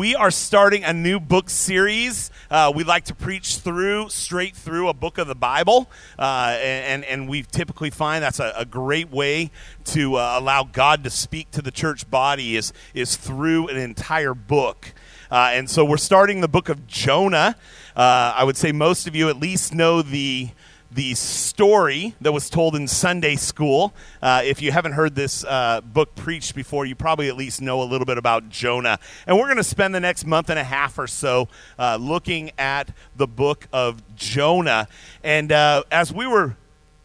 we 0.00 0.14
are 0.14 0.30
starting 0.30 0.82
a 0.82 0.94
new 0.94 1.20
book 1.20 1.50
series. 1.50 2.30
Uh, 2.50 2.72
we 2.74 2.82
like 2.84 3.04
to 3.04 3.14
preach 3.14 3.58
through, 3.58 4.08
straight 4.08 4.56
through 4.56 4.88
a 4.88 4.94
book 4.94 5.18
of 5.18 5.28
the 5.28 5.34
Bible, 5.34 5.90
uh, 6.18 6.56
and, 6.58 7.04
and 7.04 7.28
we 7.28 7.42
typically 7.42 7.90
find 7.90 8.24
that's 8.24 8.40
a, 8.40 8.50
a 8.56 8.64
great 8.64 9.10
way 9.10 9.50
to 9.84 10.14
uh, 10.14 10.38
allow 10.40 10.64
God 10.64 11.04
to 11.04 11.10
speak 11.10 11.50
to 11.50 11.60
the 11.60 11.70
church 11.70 12.10
body 12.10 12.56
is, 12.56 12.72
is 12.94 13.14
through 13.16 13.68
an 13.68 13.76
entire 13.76 14.32
book. 14.32 14.94
Uh, 15.30 15.50
and 15.52 15.68
so 15.68 15.84
we're 15.84 15.98
starting 15.98 16.40
the 16.40 16.48
book 16.48 16.70
of 16.70 16.86
Jonah. 16.86 17.54
Uh, 17.94 18.32
I 18.34 18.44
would 18.44 18.56
say 18.56 18.72
most 18.72 19.06
of 19.06 19.14
you 19.14 19.28
at 19.28 19.38
least 19.38 19.74
know 19.74 20.00
the 20.00 20.48
the 20.92 21.14
story 21.14 22.14
that 22.20 22.32
was 22.32 22.50
told 22.50 22.74
in 22.74 22.88
Sunday 22.88 23.36
school. 23.36 23.94
Uh, 24.20 24.42
if 24.44 24.60
you 24.60 24.72
haven't 24.72 24.92
heard 24.92 25.14
this 25.14 25.44
uh, 25.44 25.80
book 25.82 26.14
preached 26.14 26.54
before, 26.54 26.84
you 26.84 26.94
probably 26.94 27.28
at 27.28 27.36
least 27.36 27.60
know 27.60 27.82
a 27.82 27.84
little 27.84 28.04
bit 28.04 28.18
about 28.18 28.48
Jonah. 28.48 28.98
And 29.26 29.36
we're 29.36 29.46
going 29.46 29.56
to 29.56 29.64
spend 29.64 29.94
the 29.94 30.00
next 30.00 30.26
month 30.26 30.50
and 30.50 30.58
a 30.58 30.64
half 30.64 30.98
or 30.98 31.06
so 31.06 31.48
uh, 31.78 31.96
looking 32.00 32.50
at 32.58 32.92
the 33.16 33.26
book 33.26 33.68
of 33.72 34.02
Jonah. 34.16 34.88
And 35.22 35.52
uh, 35.52 35.84
as 35.90 36.12
we 36.12 36.26
were 36.26 36.56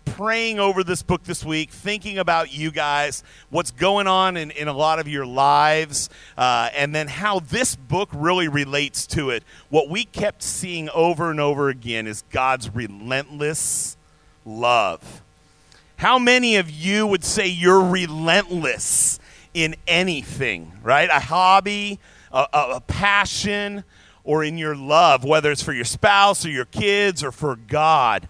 praying 0.06 0.60
over 0.60 0.84
this 0.84 1.04
book 1.04 1.24
this 1.24 1.44
week, 1.44 1.72
thinking 1.72 2.18
about 2.18 2.54
you 2.54 2.72
guys, 2.72 3.24
what's 3.50 3.72
going 3.72 4.08
on 4.08 4.38
in, 4.38 4.52
in 4.52 4.68
a 4.68 4.74
lot 4.74 5.00
of 5.00 5.08
your 5.08 5.26
lives, 5.26 6.10
uh, 6.38 6.70
and 6.76 6.96
then 6.96 7.08
how 7.08 7.40
this 7.40 7.76
book 7.76 8.10
really 8.14 8.48
relates 8.48 9.06
to 9.08 9.30
it. 9.32 9.44
What 9.70 9.90
we 9.90 10.06
kept 10.06 10.42
seeing 10.42 10.90
over 10.92 11.32
and 11.32 11.40
over 11.40 11.70
again 11.70 12.08
is 12.08 12.24
God's 12.30 12.74
relentless 12.74 13.98
love. 14.46 15.22
How 15.98 16.20
many 16.20 16.58
of 16.58 16.70
you 16.70 17.08
would 17.08 17.24
say 17.24 17.48
you're 17.48 17.84
relentless 17.84 19.20
in 19.54 19.76
anything, 19.88 20.72
right? 20.84 21.10
A 21.10 21.20
hobby, 21.20 22.00
a, 22.32 22.46
a, 22.54 22.70
a 22.76 22.82
passion, 22.82 23.84
or 24.24 24.44
in 24.44 24.58
your 24.58 24.76
love, 24.76 25.24
whether 25.24 25.52
it's 25.52 25.62
for 25.62 25.74
your 25.74 25.86
spouse 25.86 26.46
or 26.46 26.50
your 26.50 26.66
kids 26.66 27.24
or 27.24 27.32
for 27.32 27.56
God? 27.56 28.28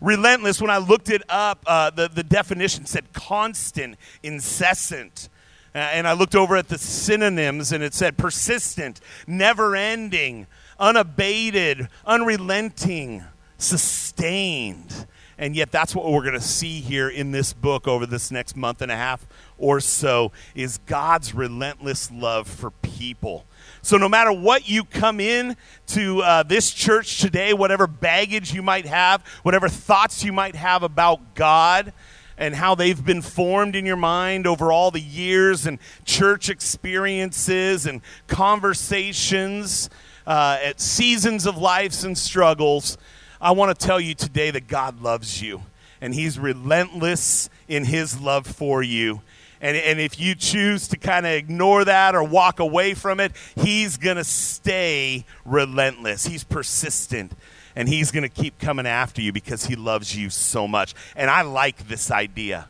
Relentless, 0.00 0.60
when 0.60 0.70
I 0.70 0.78
looked 0.78 1.10
it 1.10 1.22
up, 1.28 1.62
uh, 1.66 1.90
the, 1.90 2.08
the 2.08 2.22
definition 2.22 2.86
said 2.86 3.12
constant, 3.12 3.96
incessant. 4.22 5.28
Uh, 5.74 5.78
and 5.78 6.08
I 6.08 6.14
looked 6.14 6.34
over 6.34 6.56
at 6.56 6.68
the 6.68 6.78
synonyms 6.78 7.70
and 7.72 7.84
it 7.84 7.94
said 7.94 8.16
persistent, 8.16 9.00
never 9.26 9.76
ending, 9.76 10.46
unabated, 10.78 11.88
unrelenting, 12.06 13.24
sustained. 13.58 15.06
And 15.38 15.54
yet 15.54 15.70
that's 15.70 15.94
what 15.94 16.10
we're 16.10 16.22
going 16.22 16.34
to 16.34 16.40
see 16.40 16.80
here 16.80 17.08
in 17.08 17.30
this 17.30 17.52
book 17.52 17.86
over 17.86 18.04
this 18.04 18.30
next 18.30 18.56
month 18.56 18.82
and 18.82 18.90
a 18.90 18.96
half 18.96 19.26
or 19.58 19.80
so 19.80 20.32
is 20.54 20.78
God's 20.86 21.34
relentless 21.34 22.10
love 22.10 22.48
for 22.48 22.70
people. 22.70 23.44
So, 23.82 23.96
no 23.96 24.08
matter 24.08 24.32
what 24.32 24.68
you 24.68 24.84
come 24.84 25.20
in 25.20 25.56
to 25.88 26.22
uh, 26.22 26.42
this 26.42 26.70
church 26.70 27.20
today, 27.20 27.54
whatever 27.54 27.86
baggage 27.86 28.52
you 28.52 28.62
might 28.62 28.86
have, 28.86 29.26
whatever 29.42 29.68
thoughts 29.68 30.22
you 30.22 30.32
might 30.32 30.54
have 30.54 30.82
about 30.82 31.34
God, 31.34 31.92
and 32.36 32.54
how 32.54 32.74
they've 32.74 33.04
been 33.04 33.22
formed 33.22 33.76
in 33.76 33.84
your 33.84 33.96
mind 33.96 34.46
over 34.46 34.72
all 34.72 34.90
the 34.90 35.00
years 35.00 35.66
and 35.66 35.78
church 36.04 36.48
experiences 36.48 37.86
and 37.86 38.00
conversations 38.26 39.90
uh, 40.26 40.58
at 40.62 40.80
seasons 40.80 41.46
of 41.46 41.58
lives 41.58 42.02
and 42.02 42.16
struggles, 42.16 42.96
I 43.40 43.52
want 43.52 43.78
to 43.78 43.86
tell 43.86 44.00
you 44.00 44.14
today 44.14 44.50
that 44.50 44.68
God 44.68 45.02
loves 45.02 45.42
you 45.42 45.62
and 46.00 46.14
He's 46.14 46.38
relentless 46.38 47.50
in 47.68 47.84
His 47.84 48.20
love 48.20 48.46
for 48.46 48.82
you. 48.82 49.20
And, 49.60 49.76
and 49.76 50.00
if 50.00 50.18
you 50.18 50.34
choose 50.34 50.88
to 50.88 50.96
kind 50.96 51.26
of 51.26 51.32
ignore 51.32 51.84
that 51.84 52.14
or 52.14 52.24
walk 52.24 52.60
away 52.60 52.94
from 52.94 53.20
it, 53.20 53.32
he's 53.56 53.98
going 53.98 54.16
to 54.16 54.24
stay 54.24 55.26
relentless. 55.44 56.26
He's 56.26 56.44
persistent. 56.44 57.32
And 57.76 57.88
he's 57.88 58.10
going 58.10 58.22
to 58.22 58.28
keep 58.28 58.58
coming 58.58 58.86
after 58.86 59.20
you 59.20 59.32
because 59.32 59.66
he 59.66 59.76
loves 59.76 60.16
you 60.16 60.30
so 60.30 60.66
much. 60.66 60.94
And 61.14 61.30
I 61.30 61.42
like 61.42 61.88
this 61.88 62.10
idea. 62.10 62.68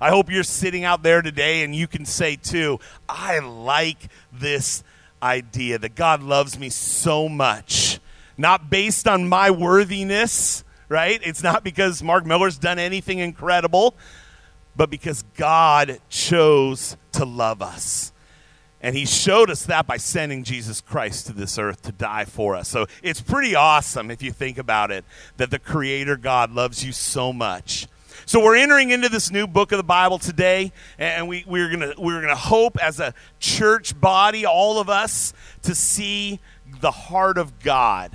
I 0.00 0.10
hope 0.10 0.30
you're 0.30 0.42
sitting 0.42 0.84
out 0.84 1.02
there 1.02 1.22
today 1.22 1.62
and 1.62 1.74
you 1.74 1.86
can 1.86 2.04
say, 2.04 2.36
too, 2.36 2.80
I 3.08 3.38
like 3.38 4.08
this 4.32 4.82
idea 5.22 5.78
that 5.78 5.94
God 5.94 6.22
loves 6.22 6.58
me 6.58 6.68
so 6.68 7.28
much. 7.28 7.98
Not 8.36 8.68
based 8.68 9.08
on 9.08 9.28
my 9.28 9.50
worthiness, 9.50 10.64
right? 10.88 11.18
It's 11.24 11.42
not 11.42 11.64
because 11.64 12.02
Mark 12.02 12.26
Miller's 12.26 12.58
done 12.58 12.78
anything 12.78 13.20
incredible 13.20 13.94
but 14.76 14.90
because 14.90 15.24
God 15.36 16.00
chose 16.08 16.96
to 17.12 17.24
love 17.24 17.62
us. 17.62 18.12
And 18.80 18.94
he 18.94 19.06
showed 19.06 19.50
us 19.50 19.64
that 19.66 19.86
by 19.86 19.96
sending 19.96 20.44
Jesus 20.44 20.80
Christ 20.80 21.26
to 21.26 21.32
this 21.32 21.58
earth 21.58 21.82
to 21.82 21.92
die 21.92 22.26
for 22.26 22.54
us. 22.54 22.68
So 22.68 22.86
it's 23.02 23.20
pretty 23.20 23.54
awesome 23.54 24.10
if 24.10 24.22
you 24.22 24.32
think 24.32 24.58
about 24.58 24.90
it 24.90 25.04
that 25.38 25.50
the 25.50 25.58
Creator 25.58 26.18
God 26.18 26.52
loves 26.52 26.84
you 26.84 26.92
so 26.92 27.32
much. 27.32 27.88
So 28.26 28.42
we're 28.42 28.56
entering 28.56 28.90
into 28.90 29.08
this 29.08 29.30
new 29.30 29.46
book 29.46 29.72
of 29.72 29.78
the 29.78 29.84
Bible 29.84 30.18
today, 30.18 30.72
and 30.98 31.28
we, 31.28 31.44
we're 31.46 31.70
gonna 31.70 31.92
we're 31.96 32.20
gonna 32.20 32.34
hope 32.34 32.76
as 32.82 32.98
a 32.98 33.14
church 33.38 33.98
body, 34.00 34.44
all 34.44 34.80
of 34.80 34.88
us, 34.88 35.32
to 35.62 35.74
see 35.74 36.40
the 36.80 36.90
heart 36.90 37.38
of 37.38 37.60
God 37.60 38.10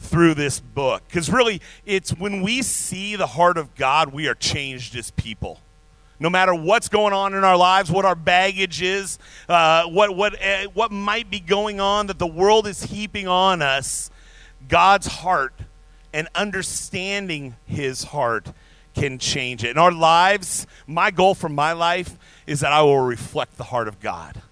through 0.00 0.34
this 0.34 0.58
book. 0.58 1.02
Because 1.06 1.30
really, 1.30 1.60
it's 1.84 2.10
when 2.10 2.42
we 2.42 2.62
see 2.62 3.16
the 3.16 3.26
heart 3.26 3.56
of 3.56 3.74
God, 3.74 4.12
we 4.12 4.26
are 4.26 4.34
changed 4.34 4.96
as 4.96 5.10
people. 5.12 5.60
No 6.18 6.28
matter 6.28 6.54
what's 6.54 6.88
going 6.88 7.12
on 7.12 7.32
in 7.32 7.44
our 7.44 7.56
lives, 7.56 7.90
what 7.90 8.04
our 8.04 8.14
baggage 8.14 8.82
is, 8.82 9.18
uh, 9.48 9.84
what, 9.84 10.14
what, 10.16 10.34
uh, 10.42 10.64
what 10.74 10.90
might 10.90 11.30
be 11.30 11.40
going 11.40 11.80
on 11.80 12.08
that 12.08 12.18
the 12.18 12.26
world 12.26 12.66
is 12.66 12.82
heaping 12.82 13.28
on 13.28 13.62
us, 13.62 14.10
God's 14.68 15.06
heart 15.06 15.54
and 16.12 16.28
understanding 16.34 17.56
His 17.64 18.04
heart 18.04 18.48
can 18.94 19.18
change 19.18 19.64
it. 19.64 19.70
In 19.70 19.78
our 19.78 19.92
lives, 19.92 20.66
my 20.86 21.10
goal 21.10 21.34
for 21.34 21.48
my 21.48 21.72
life 21.72 22.18
is 22.46 22.60
that 22.60 22.72
I 22.72 22.82
will 22.82 23.00
reflect 23.00 23.56
the 23.56 23.64
heart 23.64 23.88
of 23.88 24.00
God. 24.00 24.42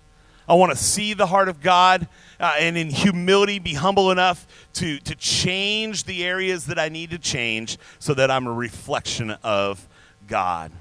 I 0.49 0.55
want 0.55 0.73
to 0.73 0.79
see 0.79 1.13
the 1.13 1.27
heart 1.27 1.49
of 1.49 1.61
God 1.61 2.09
uh, 2.41 2.55
and 2.59 2.77
in 2.77 2.91
humility 2.91 3.59
be 3.59 3.75
humble 3.75 4.11
enough 4.11 4.47
to, 4.75 4.99
to 5.01 5.15
change 5.15 6.05
the 6.05 6.25
areas 6.25 6.67
that 6.67 6.79
I 6.79 6.89
need 6.89 7.11
to 7.11 7.19
change 7.19 7.79
so 7.99 8.15
that 8.15 8.31
I'm 8.31 8.47
a 8.47 8.53
reflection 8.53 9.33
of 9.43 9.89
God. 10.27 10.73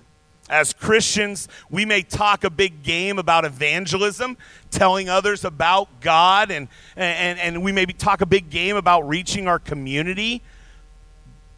As 0.49 0.71
Christians, 0.71 1.49
we 1.69 1.83
may 1.83 2.03
talk 2.03 2.45
a 2.45 2.49
big 2.49 2.81
game 2.81 3.19
about 3.19 3.43
evangelism, 3.43 4.37
telling 4.71 5.09
others 5.09 5.43
about 5.43 5.99
God, 5.99 6.51
and, 6.51 6.69
and, 6.95 7.37
and 7.37 7.63
we 7.63 7.73
maybe 7.73 7.91
talk 7.91 8.21
a 8.21 8.25
big 8.25 8.49
game 8.49 8.77
about 8.77 9.01
reaching 9.01 9.47
our 9.47 9.59
community. 9.59 10.41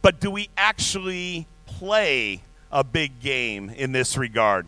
But 0.02 0.18
do 0.18 0.30
we 0.30 0.48
actually 0.56 1.46
play 1.66 2.42
a 2.72 2.82
big 2.82 3.20
game 3.20 3.70
in 3.70 3.92
this 3.92 4.16
regard? 4.16 4.66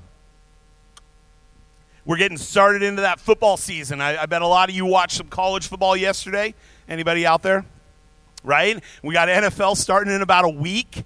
We're 2.04 2.16
getting 2.16 2.38
started 2.38 2.82
into 2.82 3.02
that 3.02 3.20
football 3.20 3.56
season. 3.56 4.00
I, 4.00 4.22
I, 4.22 4.26
bet 4.26 4.42
a 4.42 4.46
lot 4.46 4.68
of 4.68 4.74
you 4.74 4.84
watched 4.84 5.16
some 5.16 5.28
college 5.28 5.68
football 5.68 5.96
yesterday. 5.96 6.54
Anybody 6.88 7.24
out 7.24 7.42
there? 7.42 7.64
Right? 8.42 8.82
We 9.04 9.14
got 9.14 9.28
NFL 9.28 9.76
starting 9.76 10.12
in 10.12 10.20
about 10.20 10.44
a 10.44 10.48
week. 10.48 11.04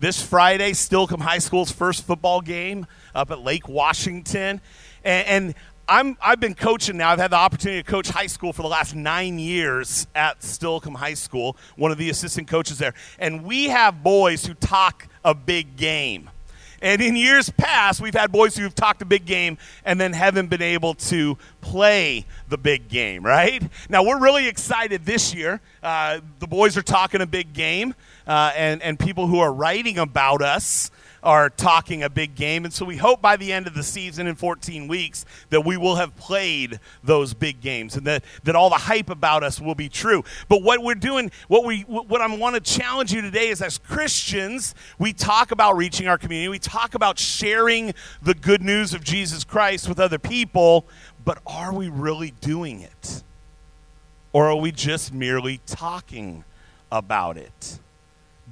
This 0.00 0.22
Friday, 0.22 0.72
Steilacoom 0.72 1.20
High 1.20 1.38
School's 1.38 1.70
first 1.70 2.06
football 2.06 2.40
game 2.40 2.86
up 3.14 3.30
at 3.30 3.40
Lake 3.40 3.68
Washington. 3.68 4.62
And, 5.04 5.26
and 5.26 5.54
I'm, 5.86 6.16
I've 6.22 6.40
been 6.40 6.54
coaching 6.54 6.96
now. 6.96 7.10
I've 7.10 7.18
had 7.18 7.32
the 7.32 7.36
opportunity 7.36 7.82
to 7.82 7.90
coach 7.90 8.08
high 8.08 8.26
school 8.26 8.54
for 8.54 8.62
the 8.62 8.68
last 8.68 8.94
nine 8.94 9.38
years 9.38 10.06
at 10.14 10.40
Steilacoom 10.40 10.96
High 10.96 11.14
School, 11.14 11.58
one 11.76 11.90
of 11.90 11.98
the 11.98 12.08
assistant 12.08 12.48
coaches 12.48 12.78
there. 12.78 12.94
And 13.18 13.44
we 13.44 13.64
have 13.64 14.02
boys 14.02 14.46
who 14.46 14.54
talk 14.54 15.08
a 15.24 15.34
big 15.34 15.76
game. 15.76 16.30
And 16.80 17.02
in 17.02 17.16
years 17.16 17.50
past, 17.50 18.00
we've 18.00 18.14
had 18.14 18.30
boys 18.30 18.56
who've 18.56 18.74
talked 18.74 19.02
a 19.02 19.04
big 19.04 19.24
game 19.24 19.58
and 19.84 20.00
then 20.00 20.12
haven't 20.12 20.48
been 20.48 20.62
able 20.62 20.94
to 20.94 21.36
play 21.60 22.24
the 22.48 22.58
big 22.58 22.88
game, 22.88 23.24
right? 23.24 23.62
Now, 23.88 24.04
we're 24.04 24.20
really 24.20 24.46
excited 24.46 25.04
this 25.04 25.34
year. 25.34 25.60
Uh, 25.82 26.20
the 26.38 26.46
boys 26.46 26.76
are 26.76 26.82
talking 26.82 27.20
a 27.20 27.26
big 27.26 27.52
game, 27.52 27.94
uh, 28.26 28.52
and, 28.56 28.82
and 28.82 28.98
people 28.98 29.26
who 29.26 29.40
are 29.40 29.52
writing 29.52 29.98
about 29.98 30.40
us 30.40 30.90
are 31.22 31.50
talking 31.50 32.02
a 32.02 32.10
big 32.10 32.34
game. 32.34 32.64
And 32.64 32.72
so 32.72 32.84
we 32.84 32.96
hope 32.96 33.20
by 33.20 33.36
the 33.36 33.52
end 33.52 33.66
of 33.66 33.74
the 33.74 33.82
season 33.82 34.26
in 34.26 34.34
14 34.34 34.88
weeks 34.88 35.24
that 35.50 35.64
we 35.64 35.76
will 35.76 35.96
have 35.96 36.16
played 36.16 36.80
those 37.02 37.34
big 37.34 37.60
games 37.60 37.96
and 37.96 38.06
that, 38.06 38.24
that 38.44 38.54
all 38.54 38.70
the 38.70 38.76
hype 38.76 39.10
about 39.10 39.42
us 39.42 39.60
will 39.60 39.74
be 39.74 39.88
true. 39.88 40.22
But 40.48 40.62
what 40.62 40.82
we're 40.82 40.94
doing, 40.94 41.30
what 41.48 41.64
we 41.64 41.82
what 41.82 42.20
I 42.20 42.36
want 42.36 42.54
to 42.54 42.60
challenge 42.60 43.12
you 43.12 43.20
today 43.20 43.48
is 43.48 43.62
as 43.62 43.78
Christians, 43.78 44.74
we 44.98 45.12
talk 45.12 45.50
about 45.50 45.76
reaching 45.76 46.06
our 46.06 46.18
community. 46.18 46.48
We 46.48 46.58
talk 46.58 46.94
about 46.94 47.18
sharing 47.18 47.94
the 48.22 48.34
good 48.34 48.62
news 48.62 48.94
of 48.94 49.02
Jesus 49.02 49.44
Christ 49.44 49.88
with 49.88 49.98
other 49.98 50.18
people, 50.18 50.86
but 51.24 51.38
are 51.46 51.72
we 51.72 51.88
really 51.88 52.32
doing 52.40 52.80
it? 52.80 53.22
Or 54.32 54.50
are 54.50 54.56
we 54.56 54.72
just 54.72 55.12
merely 55.12 55.60
talking 55.66 56.44
about 56.92 57.36
it? 57.36 57.78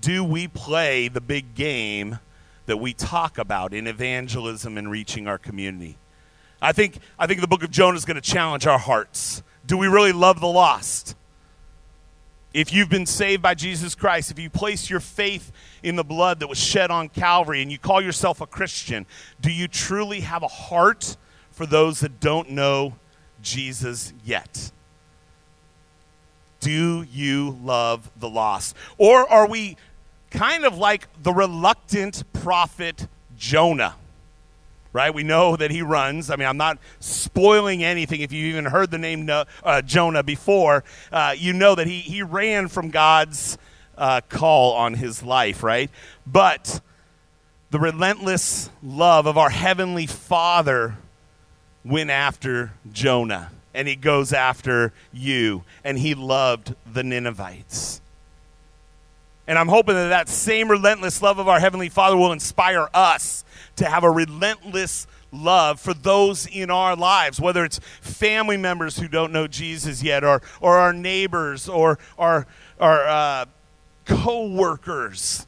Do 0.00 0.24
we 0.24 0.48
play 0.48 1.08
the 1.08 1.20
big 1.20 1.54
game 1.54 2.18
that 2.66 2.76
we 2.76 2.92
talk 2.92 3.38
about 3.38 3.72
in 3.72 3.86
evangelism 3.86 4.76
and 4.76 4.90
reaching 4.90 5.26
our 5.26 5.38
community. 5.38 5.96
I 6.60 6.72
think, 6.72 6.98
I 7.18 7.26
think 7.26 7.40
the 7.40 7.48
book 7.48 7.62
of 7.62 7.70
Jonah 7.70 7.96
is 7.96 8.04
going 8.04 8.16
to 8.16 8.20
challenge 8.20 8.66
our 8.66 8.78
hearts 8.78 9.42
Do 9.66 9.76
we 9.76 9.88
really 9.88 10.12
love 10.12 10.40
the 10.40 10.46
lost? 10.46 11.16
If 12.54 12.72
you've 12.72 12.88
been 12.88 13.04
saved 13.04 13.42
by 13.42 13.54
Jesus 13.54 13.94
Christ, 13.94 14.30
if 14.30 14.38
you 14.38 14.48
place 14.48 14.88
your 14.88 15.00
faith 15.00 15.52
in 15.82 15.96
the 15.96 16.04
blood 16.04 16.40
that 16.40 16.48
was 16.48 16.58
shed 16.58 16.90
on 16.90 17.10
Calvary 17.10 17.60
and 17.60 17.70
you 17.70 17.78
call 17.78 18.00
yourself 18.00 18.40
a 18.40 18.46
Christian, 18.46 19.04
do 19.40 19.52
you 19.52 19.68
truly 19.68 20.20
have 20.20 20.42
a 20.42 20.48
heart 20.48 21.18
for 21.50 21.66
those 21.66 22.00
that 22.00 22.18
don't 22.18 22.50
know 22.50 22.94
Jesus 23.42 24.14
yet? 24.24 24.72
Do 26.60 27.02
you 27.02 27.58
love 27.62 28.10
the 28.16 28.28
lost? 28.30 28.74
Or 28.96 29.30
are 29.30 29.46
we 29.46 29.76
kind 30.30 30.64
of 30.64 30.76
like 30.76 31.08
the 31.22 31.32
reluctant 31.32 32.24
prophet 32.32 33.06
Jonah? 33.36 33.96
right? 34.96 35.12
We 35.12 35.24
know 35.24 35.56
that 35.56 35.70
he 35.70 35.82
runs. 35.82 36.30
I 36.30 36.36
mean, 36.36 36.48
I'm 36.48 36.56
not 36.56 36.78
spoiling 37.00 37.84
anything. 37.84 38.22
If 38.22 38.32
you've 38.32 38.54
even 38.54 38.64
heard 38.64 38.90
the 38.90 38.96
name 38.96 39.28
uh, 39.28 39.82
Jonah 39.82 40.22
before, 40.22 40.84
uh, 41.12 41.34
you 41.36 41.52
know 41.52 41.74
that 41.74 41.86
he, 41.86 42.00
he 42.00 42.22
ran 42.22 42.68
from 42.68 42.88
God's 42.88 43.58
uh, 43.98 44.22
call 44.30 44.72
on 44.72 44.94
his 44.94 45.22
life, 45.22 45.62
right? 45.62 45.90
But 46.26 46.80
the 47.70 47.78
relentless 47.78 48.70
love 48.82 49.26
of 49.26 49.36
our 49.36 49.50
Heavenly 49.50 50.06
Father 50.06 50.96
went 51.84 52.08
after 52.08 52.72
Jonah, 52.90 53.50
and 53.74 53.86
he 53.86 53.96
goes 53.96 54.32
after 54.32 54.94
you, 55.12 55.62
and 55.84 55.98
he 55.98 56.14
loved 56.14 56.74
the 56.90 57.02
Ninevites. 57.02 58.00
And 59.48 59.58
I'm 59.58 59.68
hoping 59.68 59.94
that 59.94 60.08
that 60.08 60.28
same 60.28 60.68
relentless 60.68 61.22
love 61.22 61.38
of 61.38 61.48
our 61.48 61.60
Heavenly 61.60 61.88
Father 61.88 62.16
will 62.16 62.32
inspire 62.32 62.88
us 62.92 63.44
to 63.76 63.84
have 63.86 64.02
a 64.02 64.10
relentless 64.10 65.06
love 65.32 65.80
for 65.80 65.94
those 65.94 66.46
in 66.46 66.70
our 66.70 66.96
lives, 66.96 67.40
whether 67.40 67.64
it's 67.64 67.78
family 68.00 68.56
members 68.56 68.98
who 68.98 69.08
don't 69.08 69.32
know 69.32 69.46
Jesus 69.46 70.02
yet, 70.02 70.24
or, 70.24 70.42
or 70.60 70.78
our 70.78 70.92
neighbors, 70.92 71.68
or 71.68 71.98
our, 72.18 72.46
our 72.80 73.06
uh, 73.06 73.44
co 74.04 74.48
workers, 74.48 75.46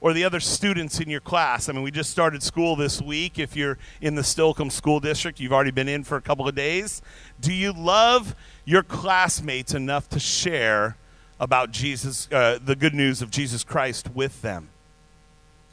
or 0.00 0.12
the 0.12 0.24
other 0.24 0.40
students 0.40 1.00
in 1.00 1.08
your 1.08 1.20
class. 1.20 1.68
I 1.68 1.72
mean, 1.72 1.82
we 1.82 1.90
just 1.90 2.10
started 2.10 2.42
school 2.42 2.76
this 2.76 3.02
week. 3.02 3.38
If 3.38 3.56
you're 3.56 3.78
in 4.00 4.14
the 4.14 4.22
Steilacoom 4.22 4.70
School 4.70 5.00
District, 5.00 5.38
you've 5.40 5.52
already 5.52 5.72
been 5.72 5.88
in 5.88 6.04
for 6.04 6.16
a 6.16 6.22
couple 6.22 6.48
of 6.48 6.54
days. 6.54 7.02
Do 7.40 7.52
you 7.52 7.72
love 7.72 8.34
your 8.64 8.82
classmates 8.82 9.74
enough 9.74 10.08
to 10.10 10.20
share 10.20 10.96
about 11.40 11.70
Jesus, 11.70 12.28
uh, 12.32 12.58
the 12.64 12.76
good 12.76 12.94
news 12.94 13.22
of 13.22 13.30
Jesus 13.30 13.64
Christ 13.64 14.10
with 14.14 14.42
them? 14.42 14.68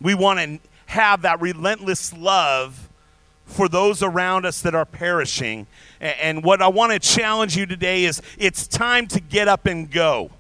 We 0.02 0.14
want 0.14 0.40
to 0.40 0.60
have 0.88 1.22
that 1.24 1.42
relentless 1.42 2.14
love 2.14 2.90
for 3.46 3.70
those 3.70 4.02
around 4.02 4.46
us 4.46 4.62
that 4.62 4.76
are 4.76 4.86
perishing. 4.86 5.68
And 6.00 6.44
what 6.44 6.62
I 6.62 6.68
want 6.68 6.92
to 6.92 7.00
challenge 7.00 7.56
you 7.56 7.66
today 7.66 8.06
is 8.06 8.22
it's 8.38 8.68
time 8.68 9.08
to 9.08 9.20
get 9.20 9.48
up 9.48 9.66
and 9.66 9.90
go. 9.90 10.32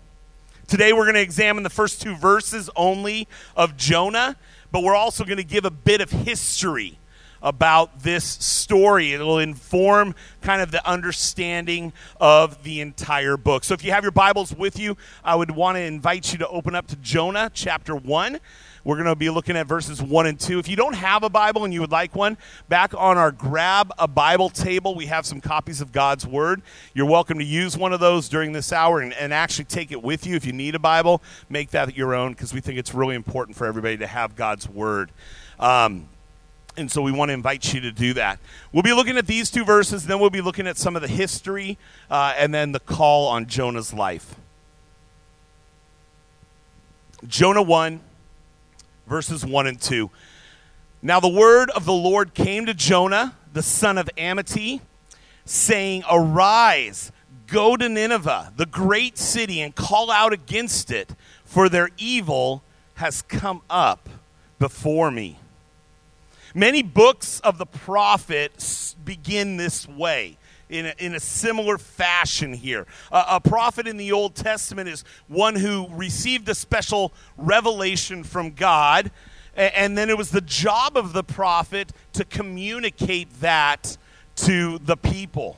Today 0.67 0.93
we're 0.93 1.05
going 1.05 1.15
to 1.15 1.21
examine 1.21 1.63
the 1.63 1.69
first 1.69 2.01
two 2.01 2.15
verses 2.15 2.69
only 2.75 3.27
of 3.55 3.77
Jonah, 3.77 4.35
but 4.71 4.83
we're 4.83 4.95
also 4.95 5.23
going 5.23 5.37
to 5.37 5.43
give 5.43 5.65
a 5.65 5.71
bit 5.71 6.01
of 6.01 6.09
history 6.09 6.97
about 7.45 8.01
this 8.01 8.25
story. 8.25 9.13
It'll 9.13 9.37
inform 9.37 10.15
kind 10.41 10.61
of 10.61 10.71
the 10.71 10.85
understanding 10.85 11.93
of 12.19 12.63
the 12.63 12.81
entire 12.81 13.37
book. 13.37 13.63
So 13.63 13.75
if 13.75 13.85
you 13.85 13.91
have 13.91 14.03
your 14.03 14.11
Bibles 14.11 14.53
with 14.53 14.79
you, 14.79 14.97
I 15.23 15.35
would 15.35 15.51
want 15.51 15.77
to 15.77 15.81
invite 15.81 16.33
you 16.33 16.39
to 16.39 16.47
open 16.49 16.73
up 16.73 16.87
to 16.87 16.95
Jonah 16.97 17.51
chapter 17.53 17.95
1. 17.95 18.39
We're 18.83 18.95
going 18.95 19.07
to 19.07 19.15
be 19.15 19.29
looking 19.29 19.57
at 19.57 19.65
verses 19.65 20.01
1 20.01 20.27
and 20.27 20.39
2. 20.39 20.59
If 20.59 20.67
you 20.67 20.75
don't 20.75 20.93
have 20.93 21.23
a 21.23 21.29
Bible 21.29 21.65
and 21.65 21.73
you 21.73 21.81
would 21.81 21.91
like 21.91 22.15
one, 22.15 22.37
back 22.67 22.93
on 22.95 23.17
our 23.17 23.31
Grab 23.31 23.91
a 23.97 24.07
Bible 24.07 24.49
table, 24.49 24.93
we 24.93 25.05
have 25.07 25.25
some 25.25 25.41
copies 25.41 25.81
of 25.81 25.91
God's 25.91 26.25
Word. 26.25 26.61
You're 26.93 27.07
welcome 27.07 27.39
to 27.39 27.45
use 27.45 27.77
one 27.77 27.93
of 27.93 27.99
those 27.99 28.29
during 28.29 28.51
this 28.51 28.71
hour 28.71 29.01
and, 29.01 29.13
and 29.13 29.33
actually 29.33 29.65
take 29.65 29.91
it 29.91 30.03
with 30.03 30.25
you. 30.25 30.35
If 30.35 30.45
you 30.45 30.53
need 30.53 30.75
a 30.75 30.79
Bible, 30.79 31.21
make 31.49 31.71
that 31.71 31.95
your 31.95 32.13
own 32.13 32.33
because 32.33 32.53
we 32.53 32.61
think 32.61 32.77
it's 32.77 32.93
really 32.93 33.15
important 33.15 33.57
for 33.57 33.65
everybody 33.65 33.97
to 33.97 34.07
have 34.07 34.35
God's 34.35 34.69
Word. 34.69 35.11
Um, 35.59 36.07
and 36.77 36.91
so 36.91 37.01
we 37.01 37.11
want 37.11 37.29
to 37.29 37.33
invite 37.33 37.73
you 37.73 37.81
to 37.81 37.91
do 37.91 38.13
that. 38.13 38.39
We'll 38.71 38.83
be 38.83 38.93
looking 38.93 39.17
at 39.17 39.27
these 39.27 39.49
two 39.49 39.65
verses, 39.65 40.05
then 40.05 40.19
we'll 40.19 40.29
be 40.29 40.41
looking 40.41 40.67
at 40.67 40.77
some 40.77 40.95
of 40.95 41.01
the 41.01 41.07
history 41.07 41.77
uh, 42.09 42.33
and 42.37 42.53
then 42.53 42.71
the 42.71 42.79
call 42.79 43.27
on 43.27 43.47
Jonah's 43.47 43.93
life. 43.93 44.35
Jonah 47.27 47.61
1 47.61 48.01
verses 49.07 49.45
1 49.45 49.67
and 49.67 49.79
2. 49.79 50.09
Now 51.01 51.19
the 51.19 51.29
word 51.29 51.69
of 51.71 51.85
the 51.85 51.93
Lord 51.93 52.33
came 52.33 52.65
to 52.65 52.73
Jonah, 52.73 53.35
the 53.53 53.63
son 53.63 53.97
of 53.97 54.09
Amittai, 54.17 54.81
saying, 55.45 56.03
Arise, 56.11 57.11
go 57.47 57.77
to 57.77 57.87
Nineveh, 57.87 58.53
the 58.55 58.65
great 58.65 59.17
city, 59.17 59.61
and 59.61 59.75
call 59.75 60.09
out 60.09 60.33
against 60.33 60.91
it, 60.91 61.11
for 61.43 61.69
their 61.69 61.89
evil 61.97 62.63
has 62.95 63.21
come 63.21 63.61
up 63.69 64.09
before 64.57 65.11
me. 65.11 65.37
Many 66.57 66.83
books 66.83 67.41
of 67.41 67.57
the 67.57 67.65
prophet 67.65 68.95
begin 69.03 69.57
this 69.57 69.89
way 69.89 70.37
in 70.69 70.85
a, 70.85 70.93
in 70.99 71.13
a 71.13 71.19
similar 71.19 71.77
fashion 71.77 72.53
here. 72.53 72.87
Uh, 73.11 73.25
a 73.27 73.41
prophet 73.41 73.87
in 73.87 73.97
the 73.97 74.13
Old 74.13 74.35
Testament 74.35 74.87
is 74.87 75.03
one 75.27 75.57
who 75.57 75.89
received 75.91 76.47
a 76.47 76.55
special 76.55 77.11
revelation 77.37 78.23
from 78.23 78.51
God, 78.51 79.11
and, 79.53 79.97
then 79.97 80.09
it 80.09 80.17
was 80.17 80.31
the 80.31 80.39
job 80.39 80.95
of 80.95 81.11
the 81.11 81.25
prophet 81.25 81.91
to 82.13 82.23
communicate 82.23 83.41
that 83.41 83.97
to 84.37 84.79
the 84.79 84.95
people. 84.95 85.57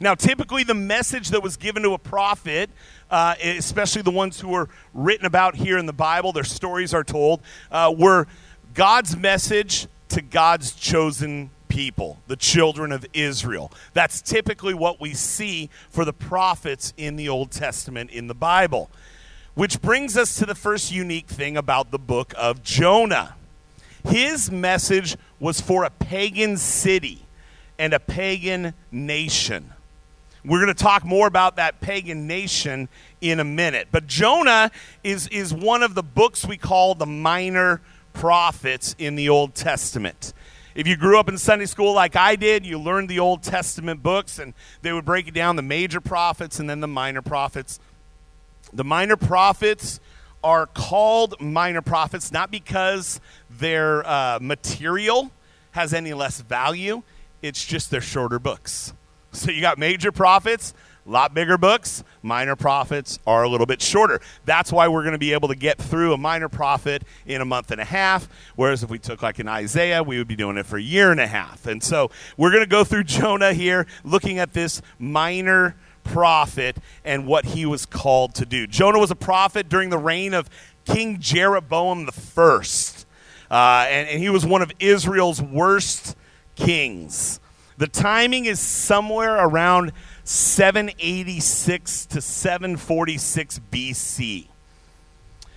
Now, 0.00 0.14
typically, 0.14 0.64
the 0.64 0.72
message 0.72 1.28
that 1.28 1.42
was 1.42 1.58
given 1.58 1.82
to 1.82 1.92
a 1.92 1.98
prophet, 1.98 2.70
uh, 3.10 3.34
especially 3.42 4.00
the 4.00 4.10
ones 4.10 4.40
who 4.40 4.48
were 4.48 4.70
written 4.94 5.26
about 5.26 5.54
here 5.54 5.76
in 5.76 5.84
the 5.84 5.92
Bible, 5.92 6.32
their 6.32 6.44
stories 6.44 6.94
are 6.94 7.04
told, 7.04 7.42
uh, 7.70 7.94
were 7.94 8.26
God's 8.72 9.18
message 9.18 9.86
to 10.14 10.22
God's 10.22 10.70
chosen 10.70 11.50
people, 11.66 12.20
the 12.28 12.36
children 12.36 12.92
of 12.92 13.04
Israel. 13.12 13.72
That's 13.94 14.22
typically 14.22 14.72
what 14.72 15.00
we 15.00 15.12
see 15.12 15.70
for 15.90 16.04
the 16.04 16.12
prophets 16.12 16.94
in 16.96 17.16
the 17.16 17.28
Old 17.28 17.50
Testament 17.50 18.12
in 18.12 18.28
the 18.28 18.34
Bible. 18.34 18.90
Which 19.54 19.82
brings 19.82 20.16
us 20.16 20.36
to 20.36 20.46
the 20.46 20.54
first 20.54 20.92
unique 20.92 21.26
thing 21.26 21.56
about 21.56 21.90
the 21.90 21.98
book 21.98 22.32
of 22.38 22.62
Jonah. 22.62 23.34
His 24.04 24.52
message 24.52 25.16
was 25.40 25.60
for 25.60 25.82
a 25.82 25.90
pagan 25.90 26.58
city 26.58 27.22
and 27.76 27.92
a 27.92 27.98
pagan 27.98 28.72
nation. 28.92 29.72
We're 30.44 30.62
going 30.62 30.76
to 30.76 30.80
talk 30.80 31.04
more 31.04 31.26
about 31.26 31.56
that 31.56 31.80
pagan 31.80 32.28
nation 32.28 32.88
in 33.20 33.40
a 33.40 33.44
minute. 33.44 33.88
But 33.90 34.06
Jonah 34.06 34.70
is, 35.02 35.26
is 35.28 35.52
one 35.52 35.82
of 35.82 35.96
the 35.96 36.04
books 36.04 36.46
we 36.46 36.56
call 36.56 36.94
the 36.94 37.06
minor 37.06 37.80
prophets 38.14 38.96
in 38.98 39.16
the 39.16 39.28
Old 39.28 39.54
Testament. 39.54 40.32
If 40.74 40.88
you 40.88 40.96
grew 40.96 41.20
up 41.20 41.28
in 41.28 41.36
Sunday 41.36 41.66
school 41.66 41.94
like 41.94 42.16
I 42.16 42.34
did, 42.34 42.64
you 42.64 42.78
learned 42.78 43.08
the 43.08 43.18
Old 43.18 43.42
Testament 43.42 44.02
books, 44.02 44.38
and 44.38 44.54
they 44.80 44.92
would 44.92 45.04
break 45.04 45.28
it 45.28 45.34
down 45.34 45.56
the 45.56 45.62
major 45.62 46.00
prophets 46.00 46.58
and 46.58 46.68
then 46.68 46.80
the 46.80 46.88
minor 46.88 47.20
prophets. 47.20 47.78
The 48.72 48.82
minor 48.82 49.16
prophets 49.16 50.00
are 50.42 50.66
called 50.66 51.40
minor 51.40 51.80
prophets 51.80 52.32
not 52.32 52.50
because 52.50 53.20
their 53.50 54.06
uh, 54.06 54.38
material 54.40 55.30
has 55.72 55.94
any 55.94 56.12
less 56.12 56.40
value, 56.40 57.02
it's 57.42 57.64
just 57.64 57.90
their 57.90 58.00
shorter 58.00 58.38
books. 58.38 58.92
So 59.32 59.50
you 59.50 59.60
got 59.60 59.78
major 59.78 60.12
prophets, 60.12 60.74
lot 61.10 61.34
bigger 61.34 61.58
books. 61.58 62.02
Minor 62.22 62.56
prophets 62.56 63.18
are 63.26 63.42
a 63.42 63.48
little 63.48 63.66
bit 63.66 63.82
shorter. 63.82 64.20
That's 64.44 64.72
why 64.72 64.88
we're 64.88 65.02
going 65.02 65.12
to 65.12 65.18
be 65.18 65.32
able 65.32 65.48
to 65.48 65.56
get 65.56 65.78
through 65.78 66.12
a 66.14 66.18
minor 66.18 66.48
prophet 66.48 67.02
in 67.26 67.40
a 67.40 67.44
month 67.44 67.70
and 67.70 67.80
a 67.80 67.84
half. 67.84 68.28
Whereas 68.56 68.82
if 68.82 68.90
we 68.90 68.98
took 68.98 69.22
like 69.22 69.38
an 69.38 69.48
Isaiah, 69.48 70.02
we 70.02 70.18
would 70.18 70.28
be 70.28 70.36
doing 70.36 70.56
it 70.56 70.66
for 70.66 70.76
a 70.76 70.82
year 70.82 71.10
and 71.10 71.20
a 71.20 71.26
half. 71.26 71.66
And 71.66 71.82
so 71.82 72.10
we're 72.36 72.50
going 72.50 72.64
to 72.64 72.68
go 72.68 72.84
through 72.84 73.04
Jonah 73.04 73.52
here, 73.52 73.86
looking 74.04 74.38
at 74.38 74.52
this 74.52 74.80
minor 74.98 75.76
prophet 76.04 76.76
and 77.04 77.26
what 77.26 77.46
he 77.46 77.66
was 77.66 77.86
called 77.86 78.34
to 78.36 78.46
do. 78.46 78.66
Jonah 78.66 78.98
was 78.98 79.10
a 79.10 79.16
prophet 79.16 79.68
during 79.68 79.90
the 79.90 79.98
reign 79.98 80.34
of 80.34 80.48
King 80.84 81.18
Jeroboam 81.18 82.06
the 82.06 82.12
first, 82.12 83.06
uh, 83.50 83.86
and, 83.88 84.08
and 84.08 84.20
he 84.20 84.28
was 84.28 84.44
one 84.44 84.62
of 84.62 84.70
Israel's 84.78 85.40
worst 85.40 86.16
kings. 86.56 87.40
The 87.76 87.88
timing 87.88 88.44
is 88.44 88.60
somewhere 88.60 89.36
around 89.36 89.92
786 90.24 92.06
to 92.06 92.20
746 92.20 93.60
BC. 93.70 94.46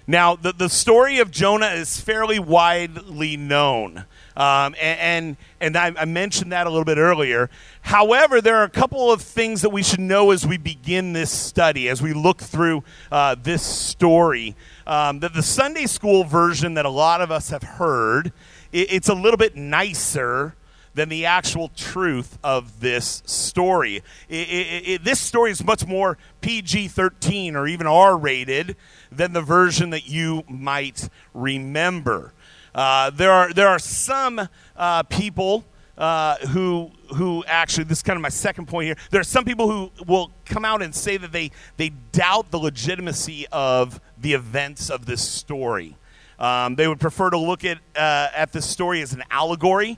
Now, 0.10 0.36
the, 0.38 0.54
the 0.54 0.70
story 0.70 1.20
of 1.20 1.32
Jonah 1.32 1.68
is 1.68 2.00
fairly 2.00 2.40
widely 2.40 3.36
known. 3.36 4.06
Um, 4.38 4.76
and 4.80 5.00
and, 5.00 5.38
and 5.60 5.78
I, 5.78 6.02
I, 6.02 6.06
mentioned 6.06 6.52
that 6.52 6.68
a 6.68 6.70
little 6.70 6.86
bit 6.86 6.98
earlier. 6.98 7.50
However, 7.82 8.40
there 8.40 8.56
are 8.58 8.64
a 8.64 8.70
couple 8.70 9.12
of 9.12 9.22
things 9.22 9.64
that 9.64 9.72
we 9.72 9.84
should 9.84 10.00
know 10.00 10.32
as 10.32 10.46
we 10.46 10.58
begin 10.58 11.12
this 11.12 11.32
study, 11.32 11.90
as 11.90 12.02
we 12.02 12.14
look 12.14 12.40
through 12.40 12.84
uh, 13.12 13.36
this 13.42 13.64
story. 13.64 14.56
Um, 14.86 15.20
that 15.20 15.34
the 15.34 15.44
Sunday 15.44 15.88
school 15.88 16.24
version 16.24 16.76
that 16.76 16.86
a 16.86 16.90
lot 16.90 17.20
of 17.20 17.32
us 17.32 17.50
have 17.50 17.64
heard, 17.64 18.32
it, 18.72 18.94
it's 18.94 19.10
a 19.10 19.16
little 19.16 19.38
bit 19.38 19.56
nicer 19.56 20.56
than 20.98 21.10
the 21.10 21.28
actual 21.28 21.70
truth 21.76 22.40
of 22.44 22.80
this 22.80 23.22
story. 23.28 23.98
It, 24.28 24.50
it, 24.50 24.90
it, 24.90 25.04
this 25.04 25.20
story 25.20 25.52
is 25.52 25.64
much 25.64 25.86
more 25.86 26.18
PG 26.42 26.88
13 26.88 27.56
or 27.56 27.68
even 27.68 27.86
R 27.86 28.18
rated 28.18 28.76
than 29.12 29.34
the 29.34 29.44
version 29.44 29.92
that 29.92 30.10
you 30.10 30.44
might 30.50 31.08
remember. 31.36 32.34
Uh, 32.74 33.12
there, 33.12 33.32
are, 33.32 33.54
there 33.54 33.68
are 33.68 33.78
some 33.78 34.50
uh, 34.76 35.04
people 35.04 35.66
uh, 36.00 36.36
who 36.48 36.92
who 37.16 37.44
actually 37.48 37.86
this 37.86 38.00
is 38.00 38.04
kind 38.04 38.18
of 38.18 38.22
my 38.22 38.30
second 38.30 38.68
point 38.68 38.86
here. 38.86 38.98
There 39.10 39.22
are 39.22 39.24
some 39.24 39.46
people 39.46 39.72
who 39.72 39.92
will 40.06 40.32
come 40.46 40.64
out 40.64 40.84
and 40.84 40.94
say 40.94 41.18
that 41.18 41.32
they 41.32 41.50
they 41.78 41.90
doubt 42.12 42.52
the 42.52 42.60
legitimacy 42.60 43.48
of 43.52 44.00
the 44.20 44.34
events 44.34 44.92
of 44.92 45.08
this 45.08 45.28
story. 45.28 45.96
Um, 46.38 46.76
they 46.76 46.88
would 46.88 47.00
prefer 47.00 47.32
to 47.32 47.38
look 47.38 47.64
at 47.66 47.80
uh, 47.96 48.28
at 48.36 48.52
this 48.52 48.68
story 48.68 49.02
as 49.02 49.14
an 49.14 49.24
allegory 49.32 49.98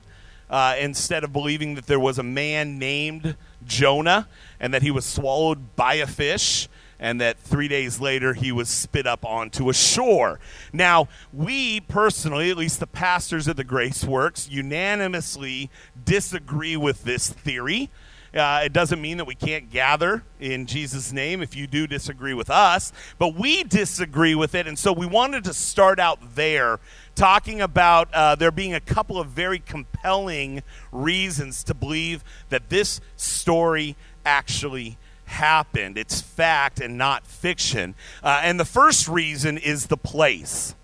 uh, 0.50 0.74
instead 0.78 1.24
of 1.24 1.32
believing 1.32 1.76
that 1.76 1.86
there 1.86 2.00
was 2.00 2.18
a 2.18 2.22
man 2.22 2.78
named 2.78 3.36
Jonah 3.64 4.28
and 4.58 4.74
that 4.74 4.82
he 4.82 4.90
was 4.90 5.06
swallowed 5.06 5.76
by 5.76 5.94
a 5.94 6.06
fish 6.06 6.68
and 6.98 7.20
that 7.20 7.38
three 7.38 7.68
days 7.68 7.98
later 7.98 8.34
he 8.34 8.52
was 8.52 8.68
spit 8.68 9.06
up 9.06 9.24
onto 9.24 9.70
a 9.70 9.74
shore. 9.74 10.38
Now, 10.72 11.08
we 11.32 11.80
personally, 11.80 12.50
at 12.50 12.58
least 12.58 12.78
the 12.78 12.86
pastors 12.86 13.48
of 13.48 13.56
the 13.56 13.64
Grace 13.64 14.04
Works, 14.04 14.50
unanimously 14.50 15.70
disagree 16.04 16.76
with 16.76 17.04
this 17.04 17.30
theory. 17.30 17.88
Uh, 18.32 18.60
it 18.64 18.72
doesn't 18.72 19.00
mean 19.00 19.16
that 19.16 19.24
we 19.24 19.34
can't 19.34 19.70
gather 19.70 20.22
in 20.38 20.66
Jesus' 20.66 21.12
name 21.12 21.42
if 21.42 21.56
you 21.56 21.66
do 21.66 21.86
disagree 21.88 22.34
with 22.34 22.48
us, 22.48 22.92
but 23.18 23.34
we 23.34 23.64
disagree 23.64 24.36
with 24.36 24.54
it. 24.54 24.68
And 24.68 24.78
so 24.78 24.92
we 24.92 25.06
wanted 25.06 25.42
to 25.44 25.54
start 25.54 25.98
out 25.98 26.36
there 26.36 26.78
talking 27.20 27.60
about 27.60 28.08
uh, 28.14 28.34
there 28.34 28.50
being 28.50 28.72
a 28.72 28.80
couple 28.80 29.20
of 29.20 29.28
very 29.28 29.58
compelling 29.58 30.62
reasons 30.90 31.62
to 31.62 31.74
believe 31.74 32.24
that 32.48 32.70
this 32.70 32.98
story 33.18 33.94
actually 34.24 34.96
happened. 35.26 35.98
It's 35.98 36.22
fact 36.22 36.80
and 36.80 36.96
not 36.96 37.26
fiction. 37.26 37.94
Uh, 38.22 38.40
and 38.42 38.58
the 38.58 38.64
first 38.64 39.06
reason 39.06 39.58
is 39.58 39.88
the 39.88 39.98
place. 39.98 40.74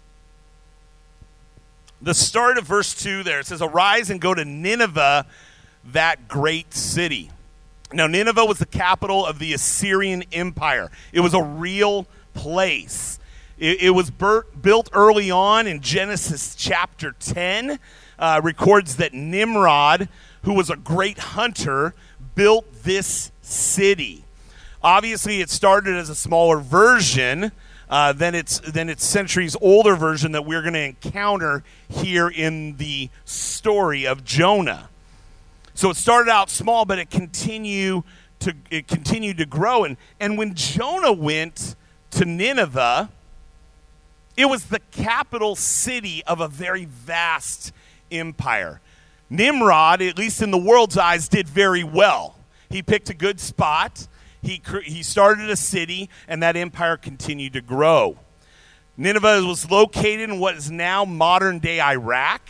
The 2.02 2.12
start 2.12 2.58
of 2.58 2.66
verse 2.66 2.94
2 2.94 3.22
there 3.22 3.40
it 3.40 3.46
says, 3.46 3.62
Arise 3.62 4.10
and 4.10 4.20
go 4.20 4.34
to 4.34 4.44
Nineveh, 4.44 5.24
that 5.86 6.28
great 6.28 6.74
city. 6.74 7.30
Now, 7.94 8.08
Nineveh 8.08 8.44
was 8.44 8.58
the 8.58 8.66
capital 8.66 9.24
of 9.24 9.38
the 9.38 9.54
Assyrian 9.54 10.22
Empire, 10.34 10.90
it 11.14 11.20
was 11.20 11.32
a 11.32 11.42
real 11.42 12.06
place. 12.34 13.18
It, 13.58 13.82
it 13.82 13.90
was 13.90 14.10
built 14.10 14.90
early 14.92 15.30
on 15.30 15.66
in 15.66 15.80
Genesis 15.80 16.54
chapter 16.54 17.12
10, 17.18 17.78
uh, 18.18 18.40
records 18.42 18.96
that 18.96 19.14
Nimrod, 19.14 20.08
who 20.42 20.52
was 20.52 20.68
a 20.68 20.76
great 20.76 21.18
hunter, 21.18 21.94
built 22.34 22.66
this 22.82 23.32
city. 23.40 24.24
Obviously, 24.82 25.40
it 25.40 25.50
started 25.50 25.96
as 25.96 26.10
a 26.10 26.14
smaller 26.14 26.58
version 26.58 27.50
uh, 27.88 28.12
than 28.12 28.34
its 28.34 28.58
than 28.60 28.88
its 28.88 29.04
centuries 29.04 29.56
older 29.60 29.96
version 29.96 30.32
that 30.32 30.44
we're 30.44 30.62
going 30.62 30.74
to 30.74 30.80
encounter 30.80 31.62
here 31.88 32.28
in 32.28 32.76
the 32.76 33.08
story 33.24 34.06
of 34.06 34.24
Jonah. 34.24 34.88
So 35.74 35.90
it 35.90 35.96
started 35.96 36.30
out 36.30 36.50
small, 36.50 36.84
but 36.84 36.98
it 36.98 37.10
continued 37.10 38.02
to 38.40 38.54
it 38.70 38.88
continued 38.88 39.38
to 39.38 39.46
grow. 39.46 39.84
And 39.84 39.96
and 40.20 40.36
when 40.36 40.54
Jonah 40.54 41.12
went 41.12 41.76
to 42.12 42.24
Nineveh, 42.24 43.10
it 44.36 44.46
was 44.46 44.66
the 44.66 44.80
capital 44.90 45.56
city 45.56 46.22
of 46.24 46.40
a 46.40 46.48
very 46.48 46.84
vast 46.84 47.72
empire. 48.10 48.80
Nimrod, 49.30 50.02
at 50.02 50.18
least 50.18 50.42
in 50.42 50.50
the 50.50 50.58
world's 50.58 50.96
eyes, 50.96 51.28
did 51.28 51.48
very 51.48 51.82
well. 51.82 52.36
He 52.68 52.82
picked 52.82 53.10
a 53.10 53.14
good 53.14 53.40
spot. 53.40 54.06
He, 54.42 54.62
he 54.84 55.02
started 55.02 55.50
a 55.50 55.56
city, 55.56 56.08
and 56.28 56.42
that 56.42 56.56
empire 56.56 56.96
continued 56.96 57.54
to 57.54 57.60
grow. 57.60 58.18
Nineveh 58.96 59.44
was 59.44 59.70
located 59.70 60.30
in 60.30 60.38
what 60.38 60.56
is 60.56 60.70
now 60.70 61.04
modern 61.04 61.58
day 61.58 61.80
Iraq, 61.80 62.42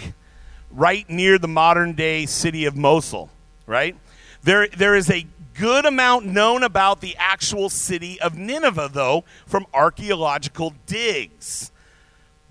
right 0.71 1.09
near 1.09 1.39
the 1.39 1.49
modern 1.49 1.95
day 1.95 2.27
city 2.27 2.67
of 2.67 2.77
Mosul, 2.77 3.31
right? 3.67 3.97
There, 4.43 4.69
there 4.69 4.95
is 4.95 5.11
a 5.11 5.27
good 5.55 5.87
amount 5.87 6.27
known 6.27 6.63
about 6.63 7.01
the 7.01 7.17
actual 7.19 7.71
city 7.71 8.21
of 8.21 8.37
Nineveh, 8.37 8.91
though, 8.93 9.25
from 9.47 9.67
archaeological 9.73 10.75
digs. 10.87 11.73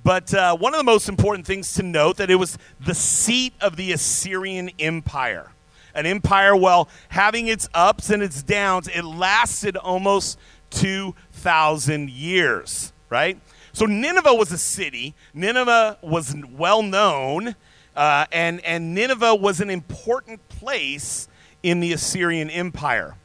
But 0.06 0.34
uh, 0.34 0.56
one 0.56 0.74
of 0.74 0.78
the 0.78 0.86
most 0.86 1.10
important 1.10 1.46
things 1.46 1.74
to 1.74 1.84
note 1.84 2.16
that 2.18 2.30
it 2.30 2.36
was 2.36 2.58
the 2.80 2.96
seat 2.96 3.54
of 3.60 3.76
the 3.76 3.92
Assyrian 3.92 4.72
Empire 4.80 5.52
an 5.96 6.06
empire, 6.06 6.56
well, 6.56 6.90
having 7.10 7.48
its 7.48 7.70
ups 7.74 8.10
and 8.10 8.22
its 8.22 8.44
downs, 8.44 8.88
it 8.90 9.04
lasted 9.04 9.78
almost 9.78 10.38
2,000 10.72 12.10
years, 12.10 12.92
right? 13.10 13.40
So 13.72 13.86
Nineveh 13.86 14.34
was 14.34 14.52
a 14.52 14.58
city. 14.58 15.16
Nineveh 15.34 15.98
was 16.02 16.36
well 16.52 16.84
known, 16.84 17.56
uh, 17.96 18.26
and, 18.32 18.64
and 18.66 18.94
Nineveh 18.94 19.36
was 19.36 19.62
an 19.62 19.70
important 19.70 20.48
place 20.50 21.30
in 21.64 21.80
the 21.80 21.94
Assyrian 21.94 22.50
Empire. 22.50 23.16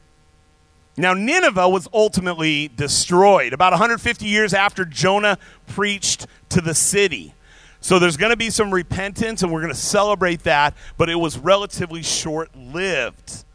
Now, 1.01 1.15
Nineveh 1.15 1.67
was 1.67 1.87
ultimately 1.91 2.67
destroyed 2.67 3.53
about 3.53 3.73
150 3.73 4.23
years 4.23 4.53
after 4.53 4.85
Jonah 4.85 5.39
preached 5.65 6.27
to 6.49 6.61
the 6.61 6.75
city. 6.75 7.33
So 7.79 7.97
there's 7.97 8.17
going 8.17 8.29
to 8.29 8.37
be 8.37 8.51
some 8.51 8.71
repentance, 8.71 9.41
and 9.41 9.51
we're 9.51 9.61
going 9.61 9.73
to 9.73 9.79
celebrate 9.79 10.43
that, 10.43 10.75
but 10.97 11.09
it 11.09 11.15
was 11.15 11.39
relatively 11.39 12.03
short 12.03 12.55
lived 12.55 13.45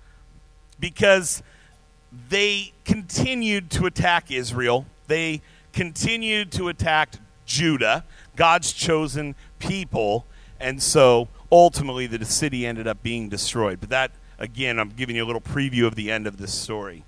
because 0.81 1.41
they 2.29 2.73
continued 2.85 3.71
to 3.71 3.87
attack 3.87 4.33
Israel. 4.33 4.85
They 5.07 5.41
continued 5.73 6.51
to 6.51 6.69
attack 6.69 7.15
Judah, 7.45 8.03
God's 8.35 8.73
chosen 8.73 9.37
people, 9.61 10.27
and 10.59 10.83
so 10.83 11.29
ultimately 11.53 12.09
the 12.09 12.25
city 12.25 12.67
ended 12.67 12.89
up 12.89 13.05
being 13.05 13.29
destroyed. 13.29 13.79
But 13.79 13.91
that, 13.91 14.11
again, 14.37 14.81
I'm 14.81 14.91
giving 14.91 15.15
you 15.15 15.23
a 15.23 15.27
little 15.27 15.41
preview 15.41 15.87
of 15.87 15.95
the 15.95 16.11
end 16.11 16.27
of 16.27 16.39
this 16.39 16.53
story. 16.53 17.05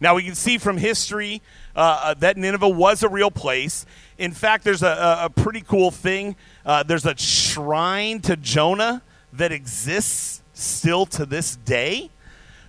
Now, 0.00 0.14
we 0.14 0.22
can 0.22 0.34
see 0.34 0.58
from 0.58 0.76
history 0.76 1.42
uh, 1.74 2.00
uh, 2.02 2.14
that 2.14 2.36
Nineveh 2.36 2.68
was 2.68 3.02
a 3.02 3.08
real 3.08 3.30
place. 3.30 3.86
In 4.18 4.32
fact, 4.32 4.64
there's 4.64 4.82
a, 4.82 5.18
a 5.22 5.30
pretty 5.30 5.62
cool 5.62 5.90
thing. 5.90 6.36
Uh, 6.64 6.82
there's 6.82 7.06
a 7.06 7.16
shrine 7.16 8.20
to 8.20 8.36
Jonah 8.36 9.02
that 9.32 9.52
exists 9.52 10.42
still 10.52 11.06
to 11.06 11.26
this 11.26 11.56
day. 11.56 12.10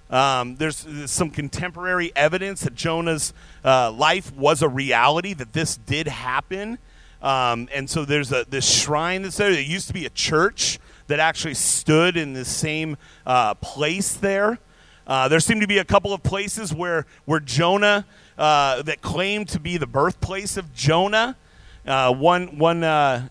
Um, 0.10 0.56
there's, 0.56 0.88
some 1.06 1.30
contemporary 1.30 2.12
evidence 2.16 2.62
that 2.62 2.76
Jonah's 2.76 3.34
uh, 3.64 3.92
life 3.92 4.34
was 4.36 4.62
a 4.62 4.70
reality, 4.70 5.34
that 5.34 5.54
this 5.54 5.78
did 5.78 6.08
happen. 6.08 6.78
Um, 7.22 7.68
and 7.74 7.90
so 7.90 8.06
there's 8.06 8.32
a, 8.32 8.46
this 8.48 8.70
shrine 8.70 9.24
that's 9.24 9.38
there. 9.38 9.52
There 9.52 9.62
used 9.62 9.88
to 9.88 9.94
be 9.94 10.06
a 10.06 10.10
church 10.10 10.80
that 11.08 11.20
actually 11.20 11.56
stood 11.56 12.16
in 12.16 12.34
the 12.34 12.46
same 12.46 12.98
uh, 13.26 13.56
place 13.56 14.14
there. 14.14 14.60
Uh, 15.08 15.30
there 15.30 15.40
seem 15.40 15.62
to 15.62 15.68
be 15.68 15.78
a 15.78 15.86
couple 15.86 16.14
of 16.14 16.22
places 16.22 16.74
where, 16.74 17.06
where 17.24 17.40
Jonah, 17.40 18.06
uh, 18.38 18.82
that 18.82 19.02
claimed 19.02 19.48
to 19.50 19.60
be 19.60 19.78
the 19.78 19.88
birthplace 19.88 20.58
of 20.58 20.74
Jonah. 20.74 21.38
Uh, 21.86 22.14
one, 22.14 22.58
one 22.58 22.84
uh, 22.84 23.30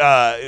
uh, 0.00 0.38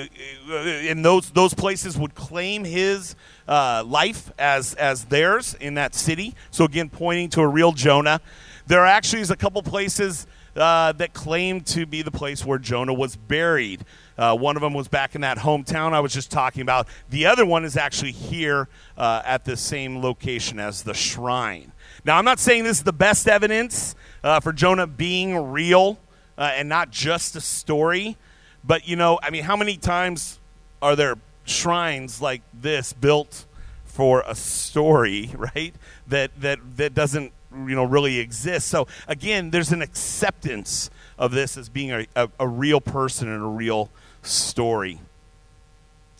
in 0.50 1.02
those, 1.02 1.30
those 1.32 1.52
places 1.52 1.98
would 1.98 2.14
claim 2.14 2.64
his 2.64 3.14
uh, 3.46 3.84
life 3.86 4.32
as, 4.38 4.72
as 4.74 5.04
theirs 5.04 5.54
in 5.60 5.74
that 5.74 5.94
city. 5.94 6.34
So, 6.50 6.64
again, 6.64 6.88
pointing 6.88 7.28
to 7.30 7.42
a 7.42 7.46
real 7.46 7.72
Jonah. 7.72 8.22
There 8.66 8.86
actually 8.86 9.20
is 9.20 9.30
a 9.30 9.36
couple 9.36 9.62
places 9.62 10.26
that 10.54 11.12
claim 11.12 11.60
to 11.60 11.84
be 11.84 12.00
the 12.00 12.10
place 12.10 12.42
where 12.42 12.58
Jonah 12.58 12.94
was 12.94 13.16
buried. 13.16 13.84
Uh, 14.18 14.36
one 14.36 14.56
of 14.56 14.62
them 14.62 14.74
was 14.74 14.88
back 14.88 15.14
in 15.14 15.20
that 15.22 15.38
hometown 15.38 15.92
I 15.92 16.00
was 16.00 16.12
just 16.12 16.30
talking 16.30 16.62
about. 16.62 16.86
The 17.10 17.26
other 17.26 17.46
one 17.46 17.64
is 17.64 17.76
actually 17.76 18.12
here 18.12 18.68
uh, 18.96 19.22
at 19.24 19.44
the 19.44 19.56
same 19.56 20.02
location 20.02 20.58
as 20.58 20.82
the 20.82 20.94
shrine. 20.94 21.72
Now, 22.04 22.18
I'm 22.18 22.24
not 22.24 22.38
saying 22.38 22.64
this 22.64 22.78
is 22.78 22.84
the 22.84 22.92
best 22.92 23.28
evidence 23.28 23.94
uh, 24.22 24.40
for 24.40 24.52
Jonah 24.52 24.86
being 24.86 25.52
real 25.52 25.98
uh, 26.36 26.52
and 26.54 26.68
not 26.68 26.90
just 26.90 27.36
a 27.36 27.40
story, 27.40 28.16
but 28.64 28.86
you 28.86 28.96
know, 28.96 29.18
I 29.22 29.30
mean, 29.30 29.44
how 29.44 29.56
many 29.56 29.76
times 29.76 30.38
are 30.80 30.96
there 30.96 31.16
shrines 31.44 32.20
like 32.20 32.42
this 32.52 32.92
built 32.92 33.46
for 33.84 34.22
a 34.26 34.34
story, 34.34 35.30
right? 35.36 35.74
That 36.08 36.32
that 36.40 36.58
that 36.76 36.94
doesn't 36.94 37.32
you 37.52 37.74
know 37.74 37.84
really 37.84 38.18
exist. 38.18 38.68
So 38.68 38.86
again, 39.06 39.50
there's 39.50 39.72
an 39.72 39.82
acceptance 39.82 40.90
of 41.18 41.32
this 41.32 41.56
as 41.56 41.68
being 41.68 41.92
a, 41.92 42.06
a, 42.16 42.28
a 42.40 42.48
real 42.48 42.80
person 42.80 43.28
and 43.28 43.42
a 43.42 43.46
real 43.46 43.90
story. 44.22 45.00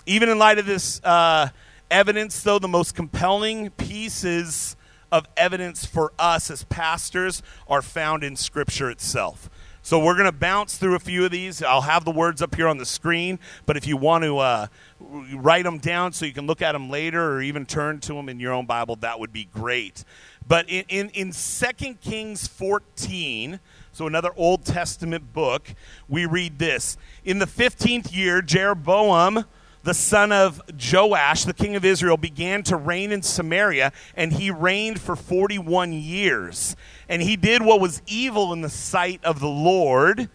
Even 0.07 0.29
in 0.29 0.39
light 0.39 0.59
of 0.59 0.67
this 0.67 1.03
uh, 1.05 1.49
evidence, 1.91 2.43
though, 2.43 2.59
the 2.59 2.69
most 2.69 2.95
compelling 2.95 3.71
pieces 3.71 4.77
of 5.13 5.27
evidence 5.37 5.85
for 5.85 6.13
us 6.19 6.51
as 6.51 6.65
pastors 6.65 7.43
are 7.69 7.83
found 7.83 8.25
in 8.25 8.35
Scripture 8.35 8.91
itself. 8.91 9.51
So 9.85 9.99
we're 9.99 10.15
going 10.15 10.31
to 10.31 10.33
bounce 10.33 10.79
through 10.79 10.95
a 10.95 11.01
few 11.01 11.25
of 11.25 11.33
these. 11.33 11.61
I'll 11.61 11.81
have 11.83 12.05
the 12.05 12.13
words 12.13 12.41
up 12.41 12.55
here 12.55 12.69
on 12.69 12.79
the 12.79 12.87
screen, 12.87 13.41
but 13.67 13.77
if 13.77 13.85
you 13.85 13.97
want 13.97 14.23
to 14.23 14.39
uh, 14.39 14.67
write 15.01 15.65
them 15.65 15.79
down 15.79 16.13
so 16.13 16.25
you 16.25 16.33
can 16.33 16.47
look 16.47 16.63
at 16.63 16.71
them 16.71 16.89
later 16.89 17.33
or 17.33 17.43
even 17.43 17.67
turn 17.67 17.99
to 18.01 18.15
them 18.15 18.29
in 18.29 18.39
your 18.39 18.53
own 18.53 18.65
Bible, 18.65 18.95
that 18.97 19.19
would 19.19 19.33
be 19.33 19.45
great. 19.45 20.05
But 20.49 20.69
in, 20.69 20.85
in, 20.89 21.09
in 21.11 21.33
2 21.33 21.95
Kings 21.95 22.47
14, 22.47 23.61
so 23.93 24.07
another 24.07 24.31
Old 24.37 24.65
Testament 24.65 25.33
book, 25.33 25.75
we 26.09 26.27
read 26.27 26.59
this. 26.59 26.97
In 27.25 27.39
the 27.39 27.47
15th 27.47 28.15
year, 28.15 28.43
Jeroboam 28.43 29.45
the 29.85 29.95
son 29.95 30.31
of 30.31 30.61
Joash, 30.93 31.45
the 31.45 31.55
king 31.55 31.75
of 31.75 31.85
Israel, 31.85 32.17
began 32.17 32.63
to 32.65 32.77
reign 32.77 33.11
in 33.13 33.23
Samaria, 33.23 33.93
and 34.17 34.33
he 34.33 34.51
reigned 34.51 35.01
for 35.01 35.17
41 35.17 35.93
years. 35.93 36.77
And 37.09 37.21
he 37.21 37.37
did 37.37 37.63
what 37.63 37.81
was 37.81 38.03
evil 38.07 38.53
in 38.53 38.61
the 38.61 38.71
sight 38.71 39.23
of 39.25 39.41
the 39.41 39.49
Lord. 39.49 40.29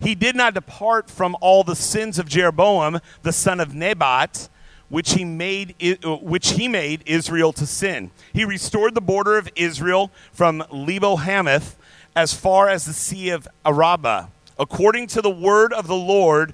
He 0.00 0.14
did 0.14 0.36
not 0.36 0.54
depart 0.54 1.10
from 1.10 1.36
all 1.40 1.64
the 1.64 1.76
sins 1.76 2.18
of 2.18 2.28
Jeroboam, 2.28 3.00
the 3.22 3.32
son 3.32 3.60
of 3.60 3.74
Nebat, 3.74 4.48
which 4.92 5.14
he 5.14 5.24
made 5.24 5.74
which 6.04 6.50
he 6.50 6.68
made 6.68 7.02
Israel 7.06 7.50
to 7.50 7.64
sin. 7.64 8.10
He 8.34 8.44
restored 8.44 8.94
the 8.94 9.00
border 9.00 9.38
of 9.38 9.48
Israel 9.56 10.10
from 10.34 10.62
Lebo 10.70 11.16
Hamath 11.16 11.78
as 12.14 12.34
far 12.34 12.68
as 12.68 12.84
the 12.84 12.92
sea 12.92 13.30
of 13.30 13.48
Araba, 13.64 14.28
according 14.58 15.06
to 15.06 15.22
the 15.22 15.30
word 15.30 15.72
of 15.72 15.86
the 15.86 15.96
Lord 15.96 16.52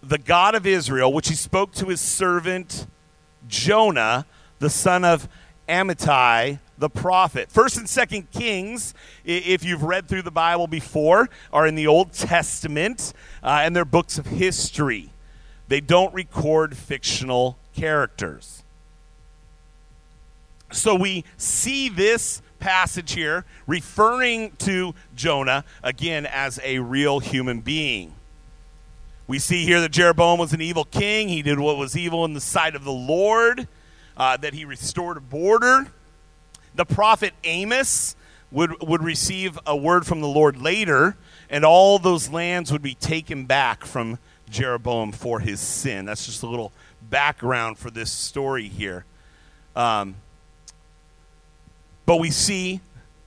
the 0.00 0.18
God 0.18 0.54
of 0.54 0.68
Israel, 0.68 1.12
which 1.12 1.28
he 1.28 1.34
spoke 1.34 1.72
to 1.72 1.86
his 1.86 2.00
servant 2.00 2.86
Jonah, 3.48 4.24
the 4.60 4.70
son 4.70 5.04
of 5.04 5.28
Amittai, 5.68 6.60
the 6.78 6.88
prophet. 6.88 7.50
First 7.50 7.76
and 7.76 7.88
Second 7.88 8.30
Kings, 8.30 8.94
if 9.24 9.64
you've 9.64 9.82
read 9.82 10.06
through 10.06 10.22
the 10.22 10.30
Bible 10.30 10.68
before, 10.68 11.28
are 11.52 11.66
in 11.66 11.74
the 11.74 11.88
Old 11.88 12.12
Testament, 12.12 13.12
uh, 13.42 13.62
and 13.62 13.74
they're 13.74 13.84
books 13.84 14.16
of 14.16 14.26
history. 14.26 15.10
They 15.66 15.80
don't 15.80 16.14
record 16.14 16.76
fictional 16.76 17.58
characters. 17.74 18.62
So 20.72 20.94
we 20.94 21.24
see 21.36 21.88
this 21.88 22.42
passage 22.58 23.12
here 23.12 23.44
referring 23.66 24.52
to 24.56 24.94
Jonah 25.14 25.64
again 25.82 26.26
as 26.26 26.58
a 26.64 26.78
real 26.78 27.20
human 27.20 27.60
being. 27.60 28.14
We 29.26 29.38
see 29.38 29.64
here 29.64 29.80
that 29.80 29.90
Jeroboam 29.90 30.38
was 30.38 30.52
an 30.52 30.60
evil 30.60 30.84
king. 30.84 31.28
He 31.28 31.42
did 31.42 31.58
what 31.58 31.76
was 31.76 31.96
evil 31.96 32.24
in 32.24 32.34
the 32.34 32.40
sight 32.40 32.74
of 32.74 32.84
the 32.84 32.92
Lord, 32.92 33.68
uh, 34.16 34.36
that 34.38 34.52
he 34.52 34.64
restored 34.64 35.16
a 35.16 35.20
border. 35.20 35.86
The 36.74 36.84
prophet 36.84 37.32
Amos 37.44 38.16
would, 38.50 38.82
would 38.82 39.02
receive 39.02 39.58
a 39.66 39.76
word 39.76 40.06
from 40.06 40.20
the 40.20 40.28
Lord 40.28 40.60
later, 40.60 41.16
and 41.48 41.64
all 41.64 41.98
those 41.98 42.30
lands 42.30 42.70
would 42.72 42.82
be 42.82 42.94
taken 42.94 43.44
back 43.46 43.84
from 43.84 44.18
Jeroboam 44.50 45.12
for 45.12 45.40
his 45.40 45.60
sin. 45.60 46.04
That's 46.04 46.26
just 46.26 46.42
a 46.42 46.46
little 46.46 46.72
background 47.14 47.78
for 47.78 47.92
this 47.92 48.10
story 48.10 48.66
here. 48.66 49.04
Um, 49.76 50.16
but 52.06 52.16
we 52.16 52.32
see 52.32 52.80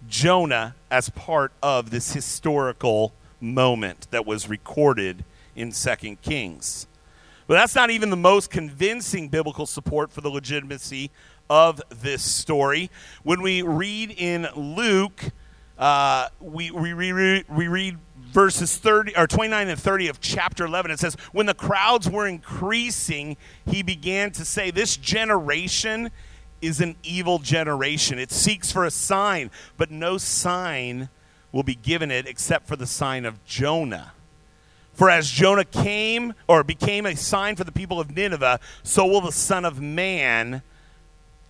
Jonah 0.09 0.75
as 0.91 1.09
part 1.11 1.53
of 1.63 1.89
this 1.89 2.11
historical 2.11 3.13
moment 3.39 4.07
that 4.11 4.25
was 4.25 4.49
recorded 4.49 5.23
in 5.55 5.71
Second 5.71 6.21
Kings. 6.21 6.85
But 7.47 7.53
that's 7.53 7.75
not 7.75 7.89
even 7.89 8.09
the 8.09 8.17
most 8.17 8.51
convincing 8.51 9.29
biblical 9.29 9.65
support 9.65 10.11
for 10.11 10.19
the 10.19 10.29
legitimacy 10.29 11.09
of 11.49 11.81
this 11.89 12.23
story. 12.23 12.91
When 13.23 13.41
we 13.41 13.61
read 13.61 14.11
in 14.11 14.49
Luke, 14.53 15.23
uh, 15.77 16.27
we, 16.41 16.71
we, 16.71 16.93
we, 16.93 17.45
we 17.47 17.67
read 17.69 17.97
verses 18.31 18.77
30 18.77 19.15
or 19.17 19.27
29 19.27 19.67
and 19.67 19.79
30 19.79 20.07
of 20.07 20.19
chapter 20.19 20.65
11 20.65 20.91
it 20.91 20.99
says 20.99 21.15
when 21.31 21.45
the 21.45 21.53
crowds 21.53 22.09
were 22.09 22.27
increasing 22.27 23.37
he 23.65 23.81
began 23.81 24.31
to 24.31 24.45
say 24.45 24.69
this 24.69 24.97
generation 24.97 26.11
is 26.61 26.81
an 26.81 26.95
evil 27.03 27.37
generation. 27.39 28.17
It 28.17 28.31
seeks 28.31 28.71
for 28.71 28.85
a 28.85 28.91
sign 28.91 29.51
but 29.77 29.91
no 29.91 30.17
sign 30.17 31.09
will 31.51 31.63
be 31.63 31.75
given 31.75 32.11
it 32.11 32.27
except 32.27 32.67
for 32.67 32.75
the 32.75 32.87
sign 32.87 33.25
of 33.25 33.43
jonah. 33.45 34.13
For 34.97 35.11
as 35.11 35.29
Jonah 35.29 35.63
came 35.63 36.33
or 36.47 36.63
became 36.63 37.05
a 37.05 37.15
sign 37.15 37.55
for 37.55 37.63
the 37.63 37.71
people 37.71 37.99
of 37.99 38.09
Nineveh, 38.09 38.59
so 38.81 39.05
will 39.05 39.21
the 39.21 39.31
Son 39.31 39.63
of 39.63 39.79
Man 39.79 40.63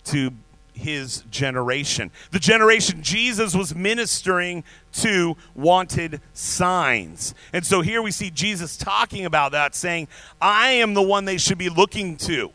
to 0.04 0.32
his 0.78 1.24
generation. 1.30 2.10
The 2.30 2.38
generation 2.38 3.02
Jesus 3.02 3.54
was 3.54 3.74
ministering 3.74 4.64
to 4.94 5.36
wanted 5.54 6.20
signs. 6.32 7.34
And 7.52 7.66
so 7.66 7.82
here 7.82 8.00
we 8.00 8.10
see 8.10 8.30
Jesus 8.30 8.76
talking 8.76 9.26
about 9.26 9.52
that, 9.52 9.74
saying, 9.74 10.08
I 10.40 10.70
am 10.70 10.94
the 10.94 11.02
one 11.02 11.26
they 11.26 11.38
should 11.38 11.58
be 11.58 11.68
looking 11.68 12.16
to, 12.18 12.50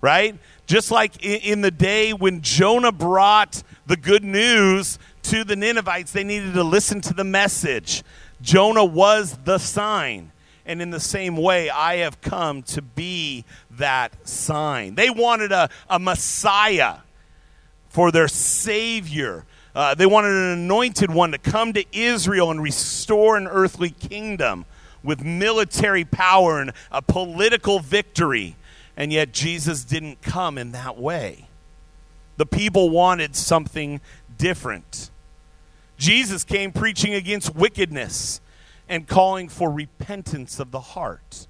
right? 0.00 0.38
Just 0.66 0.90
like 0.90 1.24
in 1.24 1.62
the 1.62 1.70
day 1.70 2.12
when 2.12 2.42
Jonah 2.42 2.92
brought 2.92 3.62
the 3.86 3.96
good 3.96 4.22
news 4.22 4.98
to 5.24 5.42
the 5.42 5.56
Ninevites, 5.56 6.12
they 6.12 6.24
needed 6.24 6.54
to 6.54 6.64
listen 6.64 7.00
to 7.02 7.14
the 7.14 7.24
message. 7.24 8.04
Jonah 8.40 8.84
was 8.84 9.36
the 9.44 9.58
sign. 9.58 10.32
And 10.68 10.82
in 10.82 10.90
the 10.90 11.00
same 11.00 11.36
way, 11.36 11.70
I 11.70 11.98
have 11.98 12.20
come 12.20 12.64
to 12.64 12.82
be 12.82 13.44
that 13.70 14.28
sign. 14.28 14.96
They 14.96 15.10
wanted 15.10 15.52
a, 15.52 15.70
a 15.88 16.00
Messiah 16.00 16.96
for 17.96 18.10
their 18.10 18.28
Savior. 18.28 19.46
Uh, 19.74 19.94
they 19.94 20.04
wanted 20.04 20.28
an 20.28 20.58
anointed 20.58 21.10
one 21.10 21.30
to 21.32 21.38
come 21.38 21.72
to 21.72 21.82
Israel 21.96 22.50
and 22.50 22.62
restore 22.62 23.38
an 23.38 23.46
earthly 23.46 23.88
kingdom 23.88 24.66
with 25.02 25.24
military 25.24 26.04
power 26.04 26.60
and 26.60 26.72
a 26.92 27.00
political 27.00 27.78
victory. 27.78 28.54
And 28.98 29.14
yet, 29.14 29.32
Jesus 29.32 29.82
didn't 29.82 30.20
come 30.20 30.58
in 30.58 30.72
that 30.72 30.98
way. 30.98 31.48
The 32.36 32.44
people 32.44 32.90
wanted 32.90 33.34
something 33.34 34.02
different. 34.36 35.10
Jesus 35.96 36.44
came 36.44 36.72
preaching 36.72 37.14
against 37.14 37.54
wickedness 37.54 38.42
and 38.90 39.08
calling 39.08 39.48
for 39.48 39.70
repentance 39.70 40.60
of 40.60 40.70
the 40.70 40.80
heart. 40.80 41.46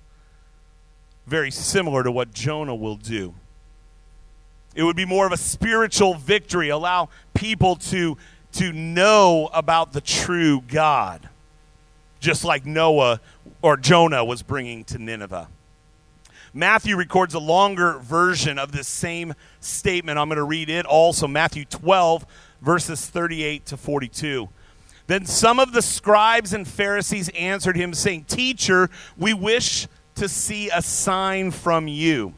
Very 1.26 1.50
similar 1.50 2.04
to 2.04 2.12
what 2.12 2.32
Jonah 2.32 2.76
will 2.76 2.94
do. 2.94 3.34
It 4.76 4.84
would 4.84 4.94
be 4.94 5.06
more 5.06 5.26
of 5.26 5.32
a 5.32 5.38
spiritual 5.38 6.14
victory, 6.14 6.68
allow 6.68 7.08
people 7.32 7.76
to, 7.76 8.18
to 8.52 8.72
know 8.72 9.48
about 9.54 9.94
the 9.94 10.02
true 10.02 10.60
God, 10.60 11.30
just 12.20 12.44
like 12.44 12.66
Noah 12.66 13.22
or 13.62 13.78
Jonah 13.78 14.22
was 14.22 14.42
bringing 14.42 14.84
to 14.84 14.98
Nineveh. 14.98 15.48
Matthew 16.52 16.94
records 16.94 17.32
a 17.32 17.38
longer 17.38 17.98
version 18.00 18.58
of 18.58 18.72
this 18.72 18.86
same 18.86 19.34
statement. 19.60 20.18
I'm 20.18 20.28
going 20.28 20.36
to 20.36 20.44
read 20.44 20.68
it 20.68 20.84
also, 20.84 21.26
Matthew 21.26 21.64
12, 21.64 22.26
verses 22.60 23.06
38 23.06 23.64
to 23.66 23.78
42. 23.78 24.50
Then 25.06 25.24
some 25.24 25.58
of 25.58 25.72
the 25.72 25.82
scribes 25.82 26.52
and 26.52 26.68
Pharisees 26.68 27.30
answered 27.30 27.76
him, 27.76 27.94
saying, 27.94 28.24
Teacher, 28.24 28.90
we 29.16 29.32
wish 29.32 29.88
to 30.16 30.28
see 30.28 30.68
a 30.68 30.82
sign 30.82 31.50
from 31.50 31.88
you. 31.88 32.34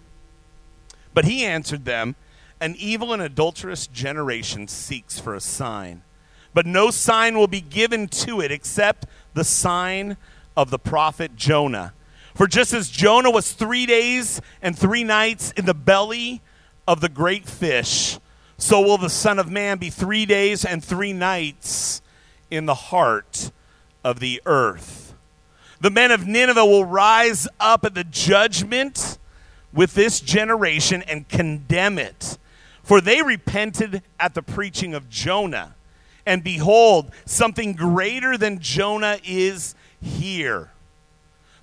But 1.15 1.25
he 1.25 1.45
answered 1.45 1.85
them, 1.85 2.15
An 2.61 2.75
evil 2.79 3.13
and 3.13 3.23
adulterous 3.23 3.87
generation 3.87 4.67
seeks 4.67 5.19
for 5.21 5.35
a 5.35 5.41
sign, 5.41 6.03
but 6.53 6.67
no 6.67 6.91
sign 6.91 7.39
will 7.39 7.47
be 7.47 7.61
given 7.61 8.09
to 8.09 8.41
it 8.41 8.51
except 8.51 9.07
the 9.35 9.45
sign 9.45 10.17
of 10.57 10.71
the 10.71 10.79
prophet 10.79 11.37
Jonah. 11.37 11.93
For 12.35 12.47
just 12.47 12.73
as 12.73 12.89
Jonah 12.89 13.31
was 13.31 13.53
three 13.53 13.87
days 13.87 14.41
and 14.61 14.77
three 14.77 15.05
nights 15.05 15.53
in 15.53 15.67
the 15.67 15.75
belly 15.75 16.41
of 16.87 17.01
the 17.01 17.09
great 17.09 17.47
fish, 17.47 18.19
so 18.57 18.81
will 18.81 18.99
the 18.99 19.11
Son 19.11 19.39
of 19.39 19.51
Man 19.51 19.79
be 19.79 19.91
three 19.91 20.27
days 20.27 20.65
and 20.65 20.83
three 20.83 21.13
nights 21.13 22.03
in 22.51 22.67
the 22.67 22.75
heart 22.75 23.53
of 24.03 24.19
the 24.19 24.43
earth. 24.47 25.15
The 25.81 25.91
men 25.91 26.11
of 26.11 26.27
Nineveh 26.27 26.65
will 26.65 26.85
rise 26.85 27.47
up 27.61 27.85
at 27.85 27.95
the 27.95 28.05
judgment 28.05 29.19
with 29.73 29.95
this 29.95 30.19
generation 30.21 31.03
and 31.03 31.29
condemn 31.29 31.99
it. 31.99 32.37
For 32.89 33.03
they 33.03 33.21
repented 33.21 34.01
at 34.19 34.33
the 34.33 34.41
preaching 34.41 34.95
of 34.95 35.11
Jonah. 35.11 35.75
And 36.25 36.43
behold, 36.43 37.11
something 37.27 37.75
greater 37.75 38.39
than 38.39 38.61
Jonah 38.61 39.19
is 39.23 39.75
here. 40.01 40.71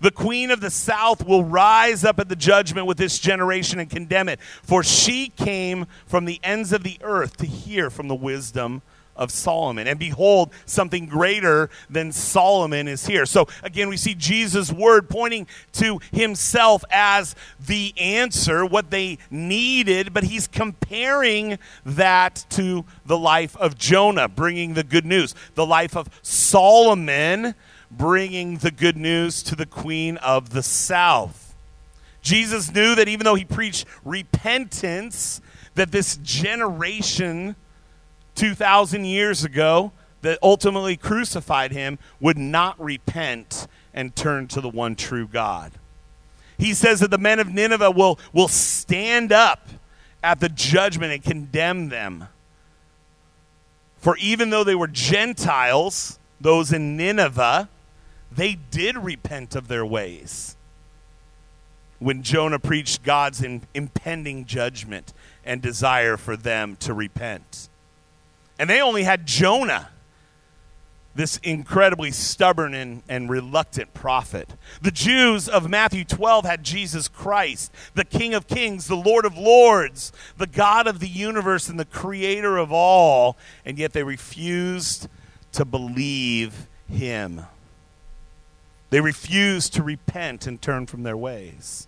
The 0.02 0.12
queen 0.12 0.52
of 0.52 0.62
the 0.62 0.70
south 0.70 1.26
will 1.26 1.44
rise 1.44 2.06
up 2.06 2.20
at 2.20 2.30
the 2.30 2.36
judgment 2.36 2.86
with 2.86 2.98
this 2.98 3.18
generation 3.18 3.80
and 3.80 3.90
condemn 3.90 4.30
it, 4.30 4.40
for 4.62 4.84
she 4.84 5.30
came 5.30 5.88
from 6.06 6.26
the 6.26 6.40
ends 6.44 6.72
of 6.72 6.84
the 6.84 7.00
earth 7.02 7.38
to 7.38 7.48
hear 7.48 7.90
from 7.90 8.08
the 8.08 8.14
wisdom 8.14 8.84
of 9.16 9.32
Solomon. 9.32 9.88
And 9.88 10.00
behold, 10.00 10.52
something 10.66 11.06
greater 11.06 11.70
than 11.90 12.12
Solomon 12.12 12.88
is 12.88 13.08
here. 13.08 13.26
So 13.26 13.48
again, 13.64 13.90
we 13.90 13.98
see 13.98 14.16
Jesus' 14.16 14.72
word 14.72 15.10
pointing 15.10 15.48
to 15.74 16.00
himself 16.12 16.84
as 16.90 17.36
the 17.60 17.94
answer, 17.98 18.66
what 18.66 18.92
they 18.92 19.18
needed, 19.30 20.14
but 20.14 20.24
he's 20.24 20.48
comparing 20.48 21.58
that 21.86 22.46
to 22.52 22.86
the 23.06 23.18
life 23.18 23.56
of 23.58 23.78
Jonah, 23.78 24.28
bringing 24.28 24.74
the 24.74 24.84
good 24.84 25.06
news. 25.06 25.36
The 25.56 25.66
life 25.66 25.96
of 25.96 26.10
Solomon 26.22 27.56
bringing 27.92 28.58
the 28.58 28.72
good 28.72 28.98
news 28.98 29.44
to 29.44 29.56
the 29.56 29.66
queen 29.66 30.18
of 30.18 30.50
the 30.50 30.64
south. 30.64 31.56
Jesus 32.22 32.74
knew 32.74 32.96
that 32.96 33.08
even 33.08 33.24
though 33.24 33.36
he 33.36 33.46
preached 33.46 33.86
repentance, 34.04 35.42
that 35.76 35.92
this 35.92 36.18
generation 36.18 37.56
2,000 38.36 39.06
years 39.06 39.44
ago 39.44 39.92
that 40.22 40.40
ultimately 40.42 40.98
crucified 40.98 41.72
him 41.72 42.00
would 42.20 42.38
not 42.38 42.80
repent 42.80 43.68
and 43.94 44.16
turn 44.16 44.48
to 44.48 44.62
the 44.62 44.70
one 44.70 44.96
true 44.96 45.28
God. 45.28 45.72
He 46.58 46.74
says 46.74 47.00
that 47.02 47.12
the 47.12 47.18
men 47.18 47.40
of 47.40 47.54
Nineveh 47.54 47.92
will, 47.92 48.20
will 48.34 48.48
stand 48.48 49.32
up 49.32 49.68
at 50.24 50.40
the 50.40 50.50
judgment 50.50 51.14
and 51.14 51.24
condemn 51.24 51.90
them. 51.90 52.28
For 53.98 54.18
even 54.18 54.50
though 54.50 54.64
they 54.64 54.76
were 54.76 54.88
Gentiles, 54.88 56.20
those 56.40 56.72
in 56.72 56.98
Nineveh, 56.98 57.70
they 58.32 58.56
did 58.72 58.98
repent 58.98 59.56
of 59.56 59.68
their 59.68 59.86
ways. 59.86 60.56
When 62.00 62.24
Jonah 62.24 62.60
preached 62.60 63.04
God's 63.04 63.42
in, 63.42 63.62
impending 63.74 64.46
judgment 64.46 65.14
and 65.46 65.62
desire 65.62 66.18
for 66.18 66.36
them 66.36 66.76
to 66.82 66.94
repent. 66.94 67.70
And 68.58 68.70
they 68.70 68.82
only 68.82 69.04
had 69.04 69.26
Jonah 69.26 69.90
this 71.16 71.38
incredibly 71.38 72.12
stubborn 72.12 72.74
and, 72.74 73.02
and 73.08 73.30
reluctant 73.30 73.94
prophet. 73.94 74.50
The 74.82 74.92
Jews 74.92 75.48
of 75.48 75.70
Matthew 75.70 76.04
12 76.04 76.46
had 76.46 76.64
Jesus 76.64 77.08
Christ, 77.08 77.72
the 77.94 78.04
King 78.04 78.34
of 78.34 78.48
Kings, 78.48 78.88
the 78.88 78.96
Lord 78.96 79.26
of 79.26 79.38
Lords, 79.38 80.12
the 80.38 80.48
God 80.48 80.88
of 80.88 81.00
the 81.00 81.08
universe, 81.08 81.70
and 81.70 81.80
the 81.80 81.86
Creator 81.86 82.58
of 82.58 82.72
all, 82.72 83.38
and 83.64 83.80
yet 83.80 83.94
they 83.94 84.04
refused 84.04 85.08
to 85.54 85.64
believe 85.64 86.68
Him. 86.90 87.46
They 88.90 89.00
refused 89.00 89.74
to 89.76 89.84
repent 89.84 90.46
and 90.46 90.62
turn 90.62 90.86
from 90.86 91.04
their 91.04 91.18
ways. 91.18 91.88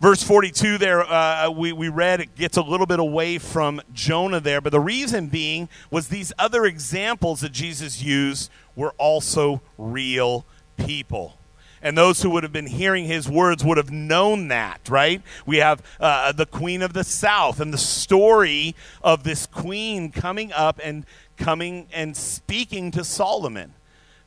Verse 0.00 0.22
42 0.22 0.78
there, 0.78 1.02
uh, 1.02 1.50
we, 1.50 1.72
we 1.72 1.88
read, 1.88 2.20
it 2.20 2.36
gets 2.36 2.56
a 2.56 2.62
little 2.62 2.86
bit 2.86 3.00
away 3.00 3.38
from 3.38 3.80
Jonah 3.92 4.38
there, 4.38 4.60
but 4.60 4.70
the 4.70 4.78
reason 4.78 5.26
being 5.26 5.68
was 5.90 6.06
these 6.06 6.32
other 6.38 6.64
examples 6.66 7.40
that 7.40 7.50
Jesus 7.50 8.00
used 8.00 8.48
were 8.76 8.94
also 8.96 9.60
real 9.76 10.44
people. 10.76 11.36
And 11.82 11.98
those 11.98 12.22
who 12.22 12.30
would 12.30 12.44
have 12.44 12.52
been 12.52 12.66
hearing 12.66 13.06
his 13.06 13.28
words 13.28 13.64
would 13.64 13.76
have 13.76 13.90
known 13.90 14.48
that, 14.48 14.88
right? 14.88 15.20
We 15.46 15.58
have 15.58 15.82
uh, 15.98 16.30
the 16.30 16.46
queen 16.46 16.82
of 16.82 16.92
the 16.92 17.04
south 17.04 17.60
and 17.60 17.74
the 17.74 17.78
story 17.78 18.76
of 19.02 19.24
this 19.24 19.46
queen 19.46 20.12
coming 20.12 20.52
up 20.52 20.80
and 20.82 21.06
coming 21.36 21.88
and 21.92 22.16
speaking 22.16 22.92
to 22.92 23.02
Solomon. 23.02 23.74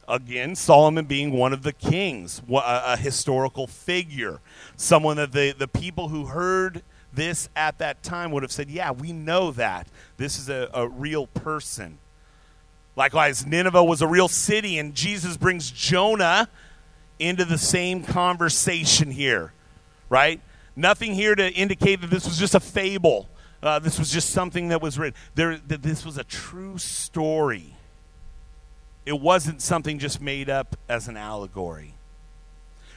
Again, 0.07 0.55
Solomon 0.55 1.05
being 1.05 1.31
one 1.31 1.53
of 1.53 1.63
the 1.63 1.71
kings, 1.71 2.41
a, 2.51 2.97
historical 2.97 3.67
figure, 3.67 4.41
someone 4.82 5.17
that 5.17 5.32
the, 5.32 5.54
the 5.58 5.67
people 5.67 6.10
who 6.10 6.26
heard 6.26 6.84
this 7.13 7.50
at 7.56 7.78
that 7.80 8.04
time 8.04 8.32
would 8.32 8.44
have 8.44 8.52
said, 8.52 8.70
Yeah, 8.70 8.91
we 8.91 9.12
know 9.12 9.52
that. 9.52 9.88
This 10.17 10.39
is 10.39 10.50
a, 10.50 10.70
a 10.74 10.88
real 10.88 11.28
person. 11.28 11.98
Likewise, 12.96 13.46
Nineveh 13.46 13.84
was 13.84 14.02
a 14.02 14.08
real 14.08 14.28
city, 14.28 14.78
and 14.78 14.94
Jesus 14.94 15.38
brings 15.38 15.72
Jonah 15.72 16.50
into 17.20 17.46
the 17.46 17.58
same 17.58 18.04
conversation 18.04 19.12
here, 19.12 19.54
right? 20.10 20.41
Nothing 20.76 21.13
here 21.13 21.36
to 21.36 21.52
indicate 21.54 22.02
that 22.02 22.10
this 22.10 22.26
was 22.26 22.38
just 22.38 22.56
a 22.56 22.60
fable. 22.60 23.30
Uh, 23.63 23.80
this 23.80 23.98
was 23.98 24.12
just 24.12 24.32
something 24.32 24.70
that 24.70 24.82
was 24.82 25.00
written. 25.00 25.20
There, 25.36 25.58
that 25.67 25.84
this 25.84 26.06
was 26.06 26.17
a 26.17 26.24
true 26.24 26.78
story 26.78 27.76
it 29.06 29.20
wasn't 29.20 29.62
something 29.62 30.00
just 30.00 30.22
made 30.22 30.50
up 30.50 30.76
as 30.88 31.08
an 31.08 31.17
allegory. 31.17 31.96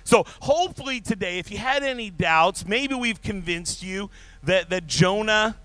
So, 0.05 0.25
hopefully, 0.41 1.01
today, 1.01 1.39
if 1.39 1.51
you 1.51 1.57
had 1.57 1.83
any 1.83 2.11
doubts, 2.11 2.67
maybe 2.67 2.95
we've 2.95 3.23
convinced 3.23 3.83
you 3.83 4.11
that, 4.43 4.69
that 4.69 4.87
Jonah 4.87 5.57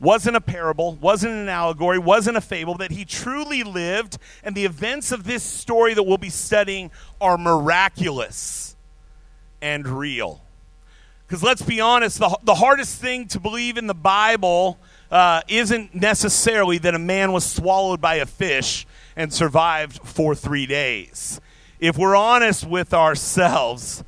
wasn't 0.00 0.36
a 0.36 0.40
parable, 0.40 0.96
wasn't 0.96 1.32
an 1.32 1.48
allegory, 1.48 1.98
wasn't 1.98 2.36
a 2.36 2.40
fable, 2.40 2.74
that 2.76 2.90
he 2.90 3.04
truly 3.04 3.62
lived, 3.62 4.18
and 4.42 4.54
the 4.54 4.64
events 4.64 5.12
of 5.12 5.24
this 5.24 5.42
story 5.42 5.94
that 5.94 6.02
we'll 6.02 6.18
be 6.18 6.28
studying 6.28 6.90
are 7.20 7.38
miraculous 7.38 8.76
and 9.62 9.86
real. 9.86 10.42
Because 11.26 11.42
let's 11.42 11.62
be 11.62 11.80
honest, 11.80 12.18
the, 12.18 12.38
the 12.42 12.56
hardest 12.56 13.00
thing 13.00 13.26
to 13.28 13.40
believe 13.40 13.78
in 13.78 13.86
the 13.86 13.94
Bible 13.94 14.78
uh, 15.10 15.40
isn't 15.48 15.94
necessarily 15.94 16.78
that 16.78 16.94
a 16.94 16.98
man 16.98 17.32
was 17.32 17.44
swallowed 17.44 18.00
by 18.00 18.16
a 18.16 18.26
fish 18.26 18.86
and 19.16 19.32
survived 19.32 20.00
for 20.04 20.34
three 20.34 20.66
days. 20.66 21.40
If 21.78 21.98
we're 21.98 22.16
honest 22.16 22.66
with 22.66 22.94
ourselves, 22.94 24.02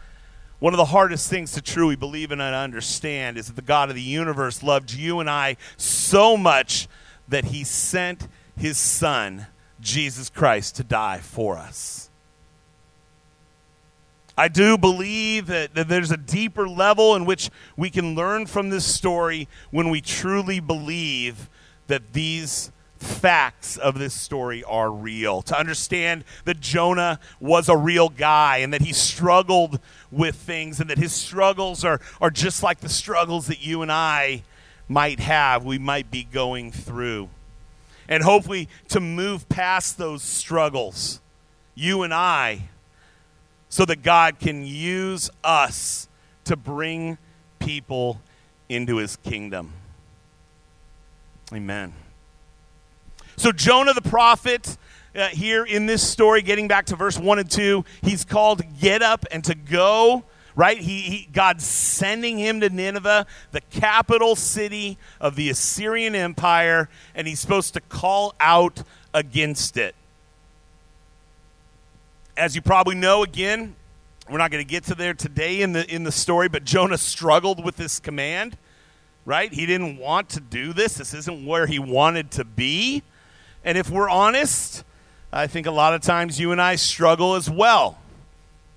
one 0.58 0.72
of 0.72 0.78
the 0.78 0.86
hardest 0.86 1.28
things 1.28 1.52
to 1.52 1.62
truly 1.62 1.96
believe 1.96 2.32
in 2.32 2.40
and 2.40 2.54
understand 2.54 3.36
is 3.36 3.46
that 3.46 3.56
the 3.56 3.62
God 3.62 3.90
of 3.90 3.94
the 3.94 4.02
universe 4.02 4.62
loved 4.62 4.92
you 4.92 5.20
and 5.20 5.28
I 5.28 5.56
so 5.76 6.36
much 6.36 6.88
that 7.28 7.46
he 7.46 7.64
sent 7.64 8.26
his 8.56 8.78
son, 8.78 9.46
Jesus 9.80 10.30
Christ, 10.30 10.76
to 10.76 10.84
die 10.84 11.18
for 11.18 11.58
us. 11.58 12.10
I 14.36 14.48
do 14.48 14.78
believe 14.78 15.48
that, 15.48 15.74
that, 15.74 15.88
there's 15.88 16.12
a 16.12 16.16
deeper 16.16 16.68
level 16.68 17.16
in 17.16 17.24
which 17.24 17.50
we 17.76 17.90
can 17.90 18.14
learn 18.14 18.46
from 18.46 18.70
this 18.70 18.84
story 18.84 19.48
when 19.72 19.90
we 19.90 20.00
truly 20.00 20.60
believe 20.60 21.50
that 21.88 22.12
these 22.12 22.70
facts 22.98 23.76
of 23.76 23.98
this 23.98 24.14
story 24.14 24.64
are 24.64 24.90
real. 24.90 25.42
To 25.42 25.58
understand 25.58 26.24
that 26.44 26.60
Jonah 26.60 27.20
was 27.40 27.68
a 27.68 27.76
real 27.76 28.08
guy 28.08 28.58
and 28.58 28.72
that 28.72 28.82
he 28.82 28.92
struggled 28.92 29.80
with 30.10 30.36
things 30.36 30.80
and 30.80 30.90
that 30.90 30.98
his 30.98 31.12
struggles 31.12 31.84
are, 31.84 32.00
are 32.20 32.30
just 32.30 32.62
like 32.62 32.80
the 32.80 32.88
struggles 32.88 33.46
that 33.46 33.64
you 33.64 33.82
and 33.82 33.92
I 33.92 34.42
might 34.88 35.20
have, 35.20 35.64
we 35.64 35.78
might 35.78 36.10
be 36.10 36.24
going 36.24 36.72
through. 36.72 37.28
And 38.08 38.22
hopefully 38.22 38.68
to 38.88 39.00
move 39.00 39.48
past 39.48 39.98
those 39.98 40.22
struggles, 40.22 41.20
you 41.74 42.02
and 42.02 42.14
I, 42.14 42.68
so 43.68 43.84
that 43.84 44.02
God 44.02 44.40
can 44.40 44.64
use 44.64 45.30
us 45.44 46.08
to 46.44 46.56
bring 46.56 47.18
people 47.58 48.20
into 48.68 48.96
his 48.96 49.16
kingdom. 49.16 49.72
Amen. 51.52 51.92
So, 53.38 53.52
Jonah 53.52 53.94
the 53.94 54.02
prophet, 54.02 54.76
uh, 55.14 55.28
here 55.28 55.64
in 55.64 55.86
this 55.86 56.02
story, 56.02 56.42
getting 56.42 56.66
back 56.66 56.86
to 56.86 56.96
verse 56.96 57.16
1 57.16 57.38
and 57.38 57.48
2, 57.48 57.84
he's 58.02 58.24
called 58.24 58.58
to 58.58 58.64
get 58.64 59.00
up 59.00 59.26
and 59.30 59.44
to 59.44 59.54
go, 59.54 60.24
right? 60.56 60.76
He, 60.76 61.02
he, 61.02 61.28
God's 61.32 61.64
sending 61.64 62.36
him 62.36 62.60
to 62.62 62.68
Nineveh, 62.68 63.26
the 63.52 63.60
capital 63.70 64.34
city 64.34 64.98
of 65.20 65.36
the 65.36 65.50
Assyrian 65.50 66.16
Empire, 66.16 66.88
and 67.14 67.28
he's 67.28 67.38
supposed 67.38 67.74
to 67.74 67.80
call 67.80 68.34
out 68.40 68.82
against 69.14 69.76
it. 69.76 69.94
As 72.36 72.56
you 72.56 72.60
probably 72.60 72.96
know, 72.96 73.22
again, 73.22 73.76
we're 74.28 74.38
not 74.38 74.50
going 74.50 74.64
to 74.64 74.68
get 74.68 74.82
to 74.86 74.96
there 74.96 75.14
today 75.14 75.62
in 75.62 75.74
the, 75.74 75.88
in 75.88 76.02
the 76.02 76.10
story, 76.10 76.48
but 76.48 76.64
Jonah 76.64 76.98
struggled 76.98 77.64
with 77.64 77.76
this 77.76 78.00
command, 78.00 78.56
right? 79.24 79.52
He 79.52 79.64
didn't 79.64 79.98
want 79.98 80.28
to 80.30 80.40
do 80.40 80.72
this. 80.72 80.94
This 80.94 81.14
isn't 81.14 81.46
where 81.46 81.68
he 81.68 81.78
wanted 81.78 82.32
to 82.32 82.44
be. 82.44 83.04
And 83.68 83.76
if 83.76 83.90
we're 83.90 84.08
honest, 84.08 84.82
I 85.30 85.46
think 85.46 85.66
a 85.66 85.70
lot 85.70 85.92
of 85.92 86.00
times 86.00 86.40
you 86.40 86.52
and 86.52 86.58
I 86.58 86.76
struggle 86.76 87.34
as 87.34 87.50
well, 87.50 87.98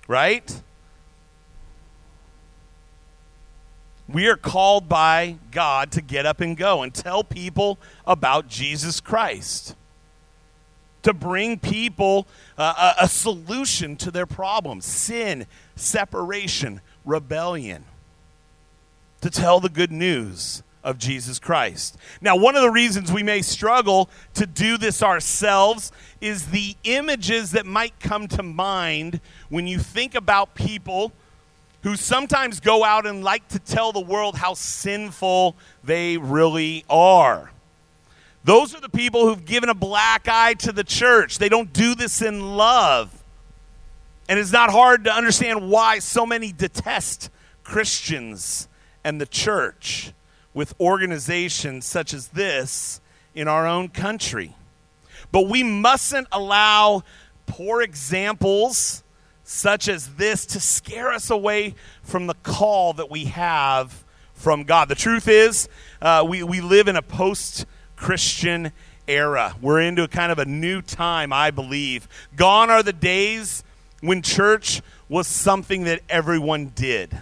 right? 0.06 0.62
We 4.06 4.28
are 4.28 4.36
called 4.36 4.90
by 4.90 5.36
God 5.50 5.92
to 5.92 6.02
get 6.02 6.26
up 6.26 6.42
and 6.42 6.58
go 6.58 6.82
and 6.82 6.92
tell 6.92 7.24
people 7.24 7.78
about 8.06 8.48
Jesus 8.48 9.00
Christ, 9.00 9.76
to 11.04 11.14
bring 11.14 11.58
people 11.58 12.26
uh, 12.58 12.92
a, 13.00 13.04
a 13.04 13.08
solution 13.08 13.96
to 13.96 14.10
their 14.10 14.26
problems 14.26 14.84
sin, 14.84 15.46
separation, 15.74 16.82
rebellion, 17.06 17.86
to 19.22 19.30
tell 19.30 19.58
the 19.58 19.70
good 19.70 19.90
news 19.90 20.62
of 20.84 20.98
Jesus 20.98 21.38
Christ. 21.38 21.96
Now, 22.20 22.36
one 22.36 22.56
of 22.56 22.62
the 22.62 22.70
reasons 22.70 23.12
we 23.12 23.22
may 23.22 23.42
struggle 23.42 24.10
to 24.34 24.46
do 24.46 24.76
this 24.76 25.02
ourselves 25.02 25.92
is 26.20 26.46
the 26.46 26.76
images 26.84 27.52
that 27.52 27.66
might 27.66 27.98
come 28.00 28.28
to 28.28 28.42
mind 28.42 29.20
when 29.48 29.66
you 29.66 29.78
think 29.78 30.14
about 30.14 30.54
people 30.54 31.12
who 31.82 31.96
sometimes 31.96 32.60
go 32.60 32.84
out 32.84 33.06
and 33.06 33.24
like 33.24 33.46
to 33.48 33.58
tell 33.58 33.92
the 33.92 34.00
world 34.00 34.36
how 34.36 34.54
sinful 34.54 35.56
they 35.82 36.16
really 36.16 36.84
are. 36.88 37.50
Those 38.44 38.74
are 38.74 38.80
the 38.80 38.88
people 38.88 39.26
who've 39.26 39.44
given 39.44 39.68
a 39.68 39.74
black 39.74 40.26
eye 40.28 40.54
to 40.54 40.72
the 40.72 40.84
church. 40.84 41.38
They 41.38 41.48
don't 41.48 41.72
do 41.72 41.94
this 41.94 42.22
in 42.22 42.56
love. 42.56 43.22
And 44.28 44.38
it's 44.38 44.52
not 44.52 44.70
hard 44.70 45.04
to 45.04 45.12
understand 45.12 45.68
why 45.68 45.98
so 45.98 46.24
many 46.24 46.52
detest 46.52 47.30
Christians 47.64 48.68
and 49.04 49.20
the 49.20 49.26
church 49.26 50.12
with 50.54 50.74
organizations 50.80 51.86
such 51.86 52.12
as 52.12 52.28
this 52.28 53.00
in 53.34 53.48
our 53.48 53.66
own 53.66 53.88
country. 53.88 54.54
But 55.30 55.48
we 55.48 55.62
mustn't 55.62 56.28
allow 56.30 57.02
poor 57.46 57.82
examples 57.82 59.02
such 59.44 59.88
as 59.88 60.14
this 60.16 60.46
to 60.46 60.60
scare 60.60 61.12
us 61.12 61.30
away 61.30 61.74
from 62.02 62.26
the 62.26 62.34
call 62.34 62.92
that 62.94 63.10
we 63.10 63.26
have 63.26 64.04
from 64.34 64.64
God. 64.64 64.88
The 64.88 64.94
truth 64.94 65.28
is, 65.28 65.68
uh, 66.00 66.24
we, 66.28 66.42
we 66.42 66.60
live 66.60 66.88
in 66.88 66.96
a 66.96 67.02
post 67.02 67.66
Christian 67.96 68.72
era. 69.06 69.54
We're 69.60 69.80
into 69.80 70.02
a 70.02 70.08
kind 70.08 70.32
of 70.32 70.38
a 70.38 70.44
new 70.44 70.82
time, 70.82 71.32
I 71.32 71.50
believe. 71.50 72.08
Gone 72.36 72.70
are 72.70 72.82
the 72.82 72.92
days 72.92 73.62
when 74.00 74.22
church 74.22 74.82
was 75.08 75.26
something 75.26 75.84
that 75.84 76.00
everyone 76.08 76.72
did. 76.74 77.16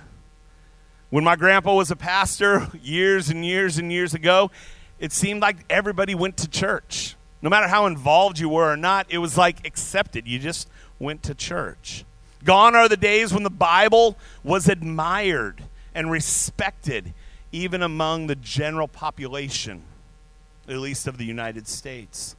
When 1.10 1.24
my 1.24 1.34
grandpa 1.34 1.74
was 1.74 1.90
a 1.90 1.96
pastor 1.96 2.68
years 2.80 3.30
and 3.30 3.44
years 3.44 3.78
and 3.78 3.90
years 3.90 4.14
ago, 4.14 4.52
it 5.00 5.10
seemed 5.12 5.42
like 5.42 5.56
everybody 5.68 6.14
went 6.14 6.36
to 6.36 6.48
church. 6.48 7.16
No 7.42 7.50
matter 7.50 7.66
how 7.66 7.86
involved 7.86 8.38
you 8.38 8.48
were 8.48 8.72
or 8.72 8.76
not, 8.76 9.06
it 9.08 9.18
was 9.18 9.36
like 9.36 9.66
accepted. 9.66 10.28
You 10.28 10.38
just 10.38 10.68
went 11.00 11.24
to 11.24 11.34
church. 11.34 12.04
Gone 12.44 12.76
are 12.76 12.88
the 12.88 12.96
days 12.96 13.34
when 13.34 13.42
the 13.42 13.50
Bible 13.50 14.16
was 14.44 14.68
admired 14.68 15.64
and 15.96 16.12
respected, 16.12 17.12
even 17.50 17.82
among 17.82 18.28
the 18.28 18.36
general 18.36 18.86
population, 18.86 19.82
at 20.68 20.76
least 20.76 21.08
of 21.08 21.18
the 21.18 21.24
United 21.24 21.66
States. 21.66 22.36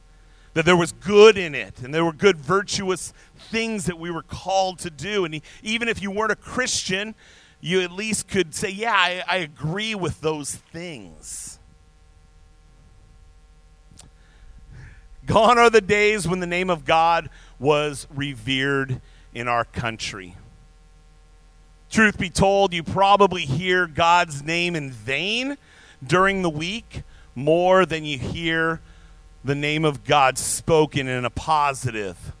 That 0.54 0.64
there 0.64 0.76
was 0.76 0.92
good 0.92 1.36
in 1.36 1.54
it, 1.54 1.80
and 1.82 1.94
there 1.94 2.04
were 2.04 2.12
good, 2.12 2.38
virtuous 2.38 3.12
things 3.36 3.84
that 3.84 3.98
we 3.98 4.10
were 4.10 4.22
called 4.22 4.78
to 4.80 4.90
do. 4.90 5.26
And 5.26 5.42
even 5.62 5.88
if 5.88 6.00
you 6.00 6.10
weren't 6.10 6.32
a 6.32 6.36
Christian, 6.36 7.14
you 7.62 7.80
at 7.80 7.92
least 7.92 8.28
could 8.28 8.54
say, 8.54 8.68
Yeah, 8.68 8.92
I, 8.92 9.22
I 9.26 9.36
agree 9.36 9.94
with 9.94 10.20
those 10.20 10.56
things. 10.56 11.58
Gone 15.24 15.56
are 15.56 15.70
the 15.70 15.80
days 15.80 16.26
when 16.26 16.40
the 16.40 16.46
name 16.46 16.68
of 16.68 16.84
God 16.84 17.30
was 17.60 18.08
revered 18.14 19.00
in 19.32 19.46
our 19.46 19.64
country. 19.64 20.36
Truth 21.90 22.18
be 22.18 22.28
told, 22.28 22.74
you 22.74 22.82
probably 22.82 23.42
hear 23.42 23.86
God's 23.86 24.42
name 24.42 24.74
in 24.74 24.90
vain 24.90 25.56
during 26.04 26.42
the 26.42 26.50
week 26.50 27.02
more 27.34 27.86
than 27.86 28.04
you 28.04 28.18
hear 28.18 28.80
the 29.44 29.54
name 29.54 29.84
of 29.84 30.04
God 30.04 30.38
spoken 30.38 31.06
in 31.06 31.24
a 31.24 31.30
positive, 31.30 32.32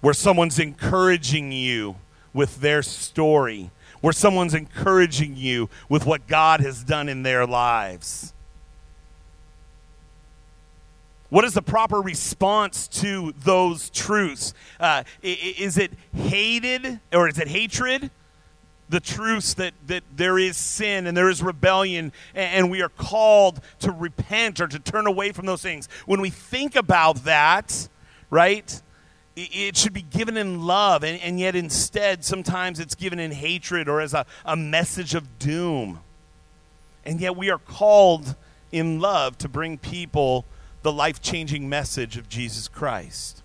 where 0.00 0.14
someone's 0.14 0.58
encouraging 0.58 1.52
you 1.52 1.96
with 2.32 2.60
their 2.60 2.82
story, 2.82 3.70
where 4.04 4.12
someone's 4.12 4.52
encouraging 4.52 5.34
you 5.34 5.70
with 5.88 6.04
what 6.04 6.26
God 6.26 6.60
has 6.60 6.84
done 6.84 7.08
in 7.08 7.22
their 7.22 7.46
lives. 7.46 8.34
What 11.30 11.46
is 11.46 11.54
the 11.54 11.62
proper 11.62 12.02
response 12.02 12.86
to 13.00 13.32
those 13.38 13.88
truths? 13.88 14.52
Uh, 14.78 15.04
is 15.22 15.78
it 15.78 15.90
hated 16.14 17.00
or 17.14 17.30
is 17.30 17.38
it 17.38 17.48
hatred? 17.48 18.10
The 18.90 19.00
truths 19.00 19.54
that, 19.54 19.72
that 19.86 20.04
there 20.14 20.38
is 20.38 20.58
sin 20.58 21.06
and 21.06 21.16
there 21.16 21.30
is 21.30 21.42
rebellion, 21.42 22.12
and 22.34 22.70
we 22.70 22.82
are 22.82 22.90
called 22.90 23.62
to 23.78 23.90
repent 23.90 24.60
or 24.60 24.66
to 24.66 24.78
turn 24.78 25.06
away 25.06 25.32
from 25.32 25.46
those 25.46 25.62
things. 25.62 25.88
When 26.04 26.20
we 26.20 26.28
think 26.28 26.76
about 26.76 27.24
that, 27.24 27.88
right, 28.28 28.82
it 29.36 29.76
should 29.76 29.92
be 29.92 30.02
given 30.02 30.36
in 30.36 30.64
love, 30.64 31.02
and, 31.02 31.20
and 31.20 31.40
yet 31.40 31.56
instead, 31.56 32.24
sometimes 32.24 32.78
it's 32.78 32.94
given 32.94 33.18
in 33.18 33.32
hatred 33.32 33.88
or 33.88 34.00
as 34.00 34.14
a, 34.14 34.26
a 34.44 34.56
message 34.56 35.14
of 35.14 35.38
doom. 35.38 36.00
And 37.04 37.20
yet, 37.20 37.36
we 37.36 37.50
are 37.50 37.58
called 37.58 38.36
in 38.70 39.00
love 39.00 39.36
to 39.38 39.48
bring 39.48 39.78
people 39.78 40.44
the 40.82 40.92
life 40.92 41.20
changing 41.20 41.68
message 41.68 42.16
of 42.16 42.28
Jesus 42.28 42.68
Christ. 42.68 43.42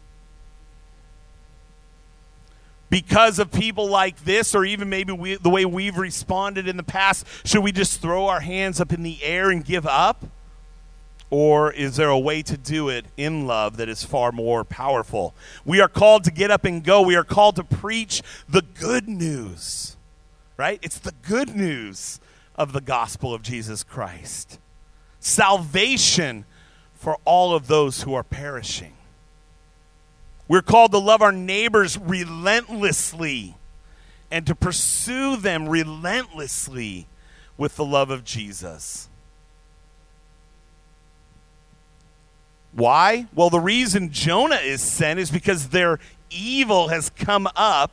Because 2.89 3.37
of 3.37 3.51
people 3.51 3.87
like 3.87 4.23
this, 4.25 4.55
or 4.55 4.65
even 4.65 4.89
maybe 4.89 5.13
we, 5.13 5.35
the 5.35 5.49
way 5.49 5.65
we've 5.65 5.97
responded 5.97 6.67
in 6.67 6.77
the 6.77 6.83
past, 6.83 7.25
should 7.45 7.63
we 7.63 7.71
just 7.71 8.01
throw 8.01 8.27
our 8.27 8.39
hands 8.39 8.81
up 8.81 8.91
in 8.91 9.03
the 9.03 9.23
air 9.23 9.51
and 9.51 9.63
give 9.63 9.85
up? 9.85 10.25
Or 11.31 11.71
is 11.71 11.95
there 11.95 12.09
a 12.09 12.17
way 12.17 12.41
to 12.41 12.57
do 12.57 12.89
it 12.89 13.05
in 13.15 13.45
love 13.45 13.77
that 13.77 13.87
is 13.87 14.03
far 14.03 14.31
more 14.31 14.63
powerful? 14.63 15.35
We 15.63 15.79
are 15.79 15.87
called 15.87 16.23
to 16.23 16.31
get 16.31 16.49
up 16.49 16.65
and 16.65 16.83
go. 16.83 17.01
We 17.01 17.15
are 17.15 17.23
called 17.23 17.55
to 17.57 17.63
preach 17.63 18.23
the 18.47 18.63
good 18.63 19.07
news, 19.07 19.95
right? 20.57 20.79
It's 20.81 20.97
the 20.97 21.13
good 21.27 21.55
news 21.55 22.19
of 22.55 22.73
the 22.73 22.81
gospel 22.81 23.33
of 23.33 23.43
Jesus 23.43 23.83
Christ. 23.83 24.59
Salvation 25.19 26.45
for 26.95 27.17
all 27.25 27.53
of 27.53 27.67
those 27.67 28.03
who 28.03 28.13
are 28.13 28.23
perishing. 28.23 28.93
We're 30.47 30.63
called 30.63 30.91
to 30.93 30.97
love 30.97 31.21
our 31.21 31.31
neighbors 31.31 31.97
relentlessly 31.97 33.55
and 34.31 34.47
to 34.47 34.55
pursue 34.55 35.35
them 35.35 35.69
relentlessly 35.69 37.07
with 37.55 37.75
the 37.75 37.85
love 37.85 38.09
of 38.09 38.23
Jesus. 38.23 39.08
Why? 42.73 43.27
Well, 43.33 43.49
the 43.49 43.59
reason 43.59 44.11
Jonah 44.11 44.55
is 44.55 44.81
sent 44.81 45.19
is 45.19 45.31
because 45.31 45.69
their 45.69 45.99
evil 46.29 46.89
has 46.89 47.09
come 47.09 47.47
up 47.55 47.91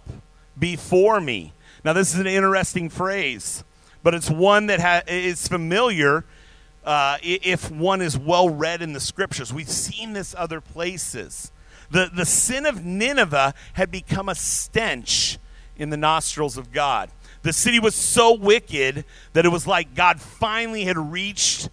before 0.58 1.20
me. 1.20 1.52
Now, 1.84 1.92
this 1.92 2.14
is 2.14 2.20
an 2.20 2.26
interesting 2.26 2.88
phrase, 2.88 3.64
but 4.02 4.14
it's 4.14 4.30
one 4.30 4.66
that 4.66 4.80
ha- 4.80 5.02
is 5.06 5.46
familiar 5.48 6.24
uh, 6.84 7.18
if 7.22 7.70
one 7.70 8.00
is 8.00 8.18
well 8.18 8.48
read 8.48 8.82
in 8.82 8.92
the 8.92 9.00
scriptures. 9.00 9.52
We've 9.52 9.68
seen 9.68 10.12
this 10.12 10.34
other 10.36 10.60
places. 10.60 11.50
The, 11.90 12.10
the 12.12 12.26
sin 12.26 12.66
of 12.66 12.84
Nineveh 12.84 13.54
had 13.74 13.90
become 13.90 14.28
a 14.28 14.34
stench 14.34 15.38
in 15.76 15.90
the 15.90 15.96
nostrils 15.96 16.56
of 16.56 16.72
God. 16.72 17.10
The 17.42 17.52
city 17.52 17.78
was 17.78 17.94
so 17.94 18.34
wicked 18.34 19.04
that 19.32 19.44
it 19.44 19.50
was 19.50 19.66
like 19.66 19.94
God 19.94 20.20
finally 20.20 20.84
had 20.84 20.96
reached 20.96 21.68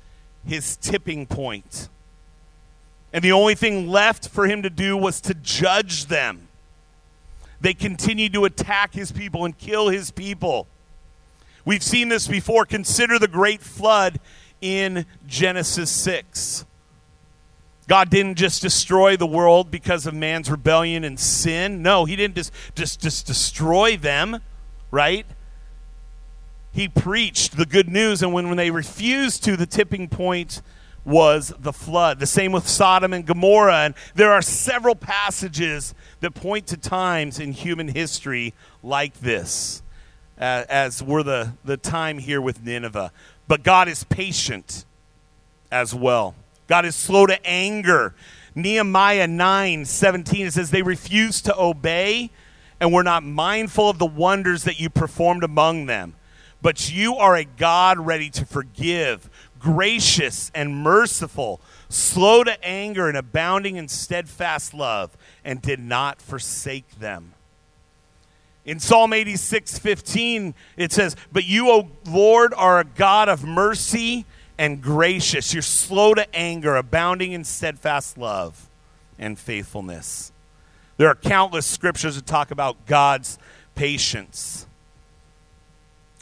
his 0.46 0.78
tipping 0.78 1.26
point. 1.26 1.89
And 3.13 3.23
the 3.23 3.32
only 3.32 3.54
thing 3.54 3.88
left 3.88 4.28
for 4.28 4.47
him 4.47 4.63
to 4.63 4.69
do 4.71 4.97
was 4.97 5.21
to 5.21 5.36
judge 5.36 6.08
them. 6.08 6.47
They 7.62 7.76
continued 7.76 8.34
to 8.34 8.45
attack 8.45 8.93
his 8.93 9.12
people 9.12 9.45
and 9.45 9.58
kill 9.58 9.89
his 9.89 10.12
people. 10.12 10.67
We've 11.63 11.84
seen 11.84 12.10
this 12.10 12.28
before. 12.28 12.65
Consider 12.65 13.19
the 13.19 13.28
great 13.28 13.62
flood 13.62 14.19
in 14.60 15.06
Genesis 15.28 15.89
6. 15.91 16.65
God 17.88 18.10
didn't 18.10 18.36
just 18.36 18.62
destroy 18.62 19.15
the 19.15 19.28
world 19.28 19.69
because 19.69 20.08
of 20.08 20.13
man's 20.13 20.49
rebellion 20.49 21.04
and 21.04 21.19
sin. 21.19 21.82
No, 21.82 22.06
he 22.06 22.15
didn't 22.15 22.36
just, 22.36 22.52
just, 22.76 23.02
just 23.02 23.28
destroy 23.28 23.95
them, 23.97 24.41
right? 24.89 25.26
He 26.71 26.88
preached 26.88 27.56
the 27.56 27.65
good 27.65 27.89
news, 27.89 28.23
and 28.23 28.34
when, 28.34 28.47
when 28.47 28.58
they 28.58 28.71
refused 28.71 29.43
to, 29.43 29.56
the 29.56 29.65
tipping 29.65 30.08
point 30.08 30.62
was 31.06 31.54
the 31.60 31.74
flood. 31.74 32.20
The 32.20 32.26
same 32.26 32.52
with 32.52 32.68
Sodom 32.68 33.13
and 33.13 33.26
Gomorrah. 33.26 33.86
And 33.86 33.96
there 34.16 34.32
are 34.32 34.42
several 34.42 34.96
passages 34.96 35.94
that 36.22 36.32
point 36.32 36.68
to 36.68 36.78
times 36.78 37.39
in 37.39 37.52
human 37.52 37.89
history 37.89 38.54
like 38.82 39.20
this, 39.20 39.82
uh, 40.39 40.63
as 40.70 41.04
were 41.04 41.24
the, 41.24 41.54
the 41.66 41.78
time 41.78 42.20
here 42.20 42.42
with 42.42 42.63
Nineveh. 42.63 43.12
But 43.48 43.63
God 43.63 43.88
is 43.88 44.04
patient 44.06 44.86
as 45.72 45.94
well. 45.94 46.36
God 46.68 46.86
is 46.86 46.96
slow 46.96 47.26
to 47.26 47.46
anger. 47.46 48.13
Nehemiah 48.56 49.28
9 49.28 49.86
17, 49.86 50.48
it 50.48 50.54
says, 50.54 50.72
They 50.72 50.82
refused 50.82 51.46
to 51.46 51.60
obey 51.60 52.30
and 52.80 52.94
were 52.94 53.04
not 53.04 53.24
mindful 53.24 53.89
of 53.89 53.98
the 53.98 54.06
wonders 54.06 54.63
that 54.63 54.80
you 54.80 54.89
performed 54.89 55.44
among 55.44 55.86
them. 55.88 56.16
But 56.62 56.92
you 56.94 57.16
are 57.16 57.36
a 57.36 57.44
God 57.44 58.00
ready 58.00 58.30
to 58.32 58.46
forgive, 58.46 59.30
gracious 59.63 60.52
and 60.54 60.84
merciful, 60.84 61.62
slow 61.88 62.43
to 62.43 62.63
anger 62.65 63.08
and 63.08 63.17
abounding 63.17 63.78
in 63.78 63.88
steadfast 63.88 64.73
love, 64.73 65.17
and 65.45 65.62
did 65.62 65.80
not 65.80 66.21
forsake 66.21 66.99
them. 66.99 67.34
In 68.65 68.80
Psalm 68.80 69.13
86 69.13 69.80
15, 69.80 70.54
it 70.78 70.91
says, 70.91 71.15
But 71.32 71.45
you, 71.45 71.69
O 71.69 71.89
Lord, 72.06 72.54
are 72.54 72.80
a 72.80 72.84
God 72.84 73.30
of 73.30 73.43
mercy 73.43 74.26
and 74.58 74.82
gracious. 74.82 75.54
You're 75.54 75.62
slow 75.62 76.13
to 76.13 76.36
anger, 76.36 76.76
abounding 76.76 77.32
in 77.32 77.43
steadfast 77.43 78.17
love 78.17 78.69
and 79.17 79.39
faithfulness. 79.39 80.32
There 80.97 81.08
are 81.08 81.15
countless 81.15 81.65
scriptures 81.65 82.15
that 82.15 82.26
talk 82.26 82.52
about 82.52 82.86
God's 82.86 83.38
patience. 83.76 84.67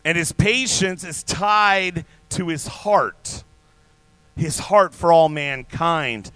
And 0.04 0.18
his 0.18 0.32
patience 0.32 1.04
is 1.04 1.24
tied 1.24 2.06
to 2.32 2.48
his 2.48 2.68
heart, 2.68 3.44
his 4.36 4.60
heart 4.60 4.94
for 4.94 5.12
all 5.12 5.30
mankind. 5.30 6.32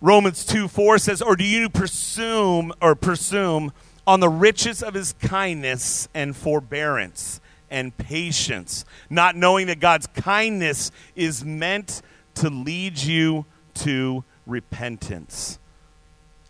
Romans 0.00 0.44
2 0.44 0.68
4 0.68 0.98
says, 0.98 1.22
Or 1.22 1.36
do 1.36 1.44
you 1.44 1.68
presume 1.68 2.72
or 2.80 2.94
presume 2.94 3.72
on 4.06 4.20
the 4.20 4.28
riches 4.28 4.82
of 4.82 4.94
his 4.94 5.12
kindness 5.14 6.08
and 6.14 6.34
forbearance 6.36 7.40
and 7.70 7.96
patience, 7.96 8.84
not 9.08 9.34
knowing 9.34 9.66
that 9.68 9.80
God's 9.80 10.06
kindness 10.08 10.90
is 11.16 11.44
meant 11.44 12.02
to 12.34 12.50
lead 12.50 12.98
you 12.98 13.46
to 13.74 14.24
repentance. 14.46 15.58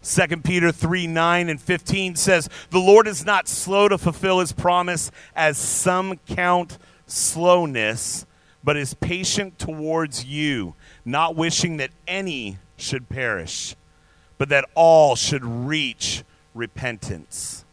2 0.03 0.39
Peter 0.39 0.73
3 0.73 1.07
9 1.07 1.49
and 1.49 1.61
15 1.61 2.17
says, 2.17 2.49
The 2.71 2.81
Lord 2.81 3.07
is 3.07 3.25
not 3.25 3.47
slow 3.47 3.89
to 3.89 3.99
fulfill 3.99 4.41
his 4.41 4.53
promise, 4.53 5.13
as 5.37 5.57
some 5.57 6.19
count 6.27 6.77
slowness, 7.07 8.27
but 8.65 8.77
is 8.77 8.95
patient 8.95 9.59
towards 9.59 10.25
you, 10.25 10.75
not 11.05 11.35
wishing 11.37 11.79
that 11.79 11.91
any 12.07 12.59
should 12.77 13.09
perish, 13.09 13.75
but 14.39 14.49
that 14.51 14.65
all 14.75 15.17
should 15.17 15.45
reach 15.45 16.23
repentance. 16.55 17.65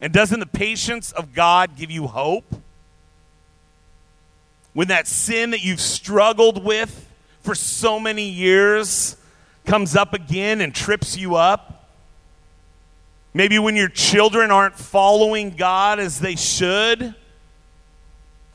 And 0.00 0.12
doesn't 0.12 0.40
the 0.40 0.46
patience 0.46 1.12
of 1.12 1.34
God 1.34 1.76
give 1.76 1.90
you 1.90 2.06
hope? 2.06 2.44
When 4.74 4.88
that 4.88 5.08
sin 5.08 5.50
that 5.50 5.64
you've 5.64 5.80
struggled 5.80 6.64
with 6.64 7.06
for 7.40 7.54
so 7.54 7.98
many 7.98 8.28
years 8.28 9.16
comes 9.64 9.96
up 9.96 10.14
again 10.14 10.60
and 10.60 10.74
trips 10.74 11.16
you 11.16 11.34
up. 11.34 11.88
Maybe 13.34 13.58
when 13.58 13.76
your 13.76 13.88
children 13.88 14.50
aren't 14.50 14.74
following 14.76 15.50
God 15.50 15.98
as 15.98 16.20
they 16.20 16.36
should. 16.36 17.14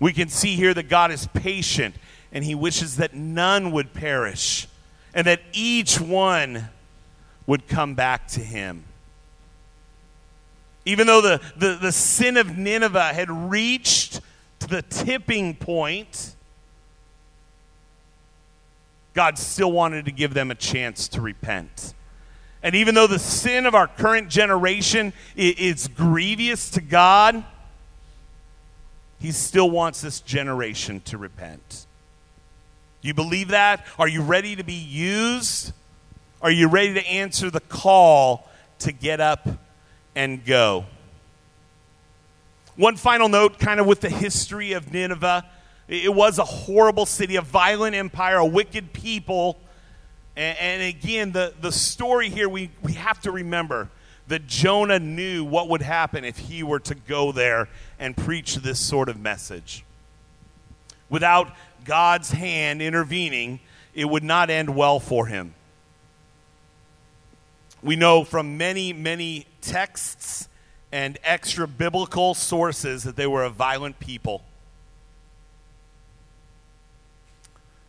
We 0.04 0.12
can 0.12 0.28
see 0.28 0.58
here 0.58 0.74
that 0.74 0.90
God 0.90 1.12
is 1.12 1.28
patient 1.28 1.96
and 2.34 2.44
he 2.44 2.56
wishes 2.56 2.98
that 2.98 3.14
none 3.14 3.72
would 3.72 3.94
perish 3.94 4.68
and 5.14 5.26
that 5.28 5.40
each 5.54 5.98
one 5.98 6.68
would 7.48 7.70
come 7.70 7.96
back 7.96 8.28
to 8.32 8.42
him. 8.42 8.84
Even 10.84 11.08
though 11.08 11.22
the, 11.22 11.40
the, 11.56 11.78
the 11.82 11.94
sin 11.94 12.36
of 12.36 12.58
Nineveh 12.58 13.14
had 13.14 13.32
reached 13.32 14.20
to 14.60 14.68
the 14.68 14.82
tipping 14.82 15.56
point, 15.56 16.36
God 19.14 19.38
still 19.38 19.72
wanted 19.72 20.04
to 20.04 20.12
give 20.12 20.34
them 20.34 20.52
a 20.52 20.56
chance 20.56 21.08
to 21.08 21.22
repent. 21.22 21.94
And 22.62 22.76
even 22.76 22.94
though 22.94 23.08
the 23.08 23.20
sin 23.20 23.66
of 23.66 23.74
our 23.74 23.88
current 23.88 24.28
generation 24.28 25.14
is 25.38 25.88
grievous 25.88 26.70
to 26.72 26.82
God, 26.82 27.46
He 29.24 29.32
still 29.32 29.70
wants 29.70 30.02
this 30.02 30.20
generation 30.20 31.00
to 31.06 31.18
repent. 31.18 31.86
You 33.02 33.14
believe 33.14 33.48
that? 33.48 33.86
Are 33.98 34.10
you 34.10 34.22
ready 34.22 34.58
to 34.58 34.66
be 34.66 34.74
used? 34.74 35.72
Are 36.42 36.52
you 36.52 36.68
ready 36.68 36.96
to 36.96 37.08
answer 37.08 37.50
the 37.50 37.62
call 37.62 38.50
to 38.80 38.92
get 38.92 39.22
up 39.22 39.48
and 40.14 40.44
go? 40.44 40.84
One 42.76 42.98
final 42.98 43.30
note, 43.30 43.60
kind 43.60 43.80
of 43.80 43.86
with 43.86 44.02
the 44.02 44.10
history 44.10 44.74
of 44.74 44.92
Nineveh. 44.92 45.46
It 45.88 46.14
was 46.14 46.38
a 46.38 46.44
horrible 46.44 47.06
city, 47.06 47.38
a 47.38 47.42
violent 47.42 47.96
empire, 47.96 48.36
a 48.36 48.46
wicked 48.46 48.92
people. 48.92 49.58
And, 50.36 50.58
and 50.58 50.84
again, 50.84 51.32
the, 51.32 51.54
the 51.62 51.72
story 51.72 52.28
here, 52.28 52.50
we, 52.50 52.72
we 52.82 52.92
have 52.92 53.22
to 53.22 53.32
remember 53.32 53.88
that 54.28 54.48
Jonah 54.48 55.00
knew 55.00 55.44
what 55.44 55.70
would 55.70 55.82
happen 55.82 56.24
if 56.24 56.38
he 56.38 56.64
were 56.64 56.80
to 56.80 56.96
go 56.96 57.32
there 57.32 57.68
and 58.00 58.16
preach 58.16 58.56
this 58.56 58.80
sort 58.80 59.10
of 59.10 59.20
message. 59.20 59.84
Without 61.10 61.54
God's 61.86 62.32
hand 62.32 62.82
intervening, 62.82 63.60
it 63.94 64.06
would 64.06 64.24
not 64.24 64.50
end 64.50 64.76
well 64.76 65.00
for 65.00 65.28
him. 65.28 65.54
We 67.82 67.96
know 67.98 68.24
from 68.24 68.58
many, 68.58 68.94
many 68.94 69.46
texts 69.62 70.48
and 70.92 71.18
extra 71.24 71.68
biblical 71.68 72.34
sources 72.34 73.04
that 73.04 73.16
they 73.16 73.28
were 73.28 73.44
a 73.44 73.50
violent 73.50 74.00
people. 74.00 74.42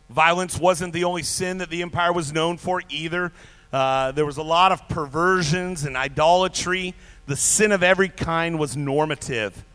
Violence 0.09 0.59
wasn't 0.59 0.93
the 0.93 1.03
only 1.03 1.23
sin 1.23 1.59
that 1.59 1.69
the 1.69 1.81
empire 1.81 2.13
was 2.13 2.31
known 2.33 2.57
for 2.57 2.81
either. 2.89 3.31
Uh, 3.75 4.13
there 4.13 4.25
was 4.25 4.37
a 4.37 4.41
lot 4.41 4.71
of 4.71 4.87
perversions 4.87 5.83
and 5.83 5.97
idolatry. 5.97 6.95
The 7.25 7.35
sin 7.35 7.73
of 7.73 7.83
every 7.83 8.07
kind 8.07 8.57
was 8.57 8.77
normative. 8.77 9.65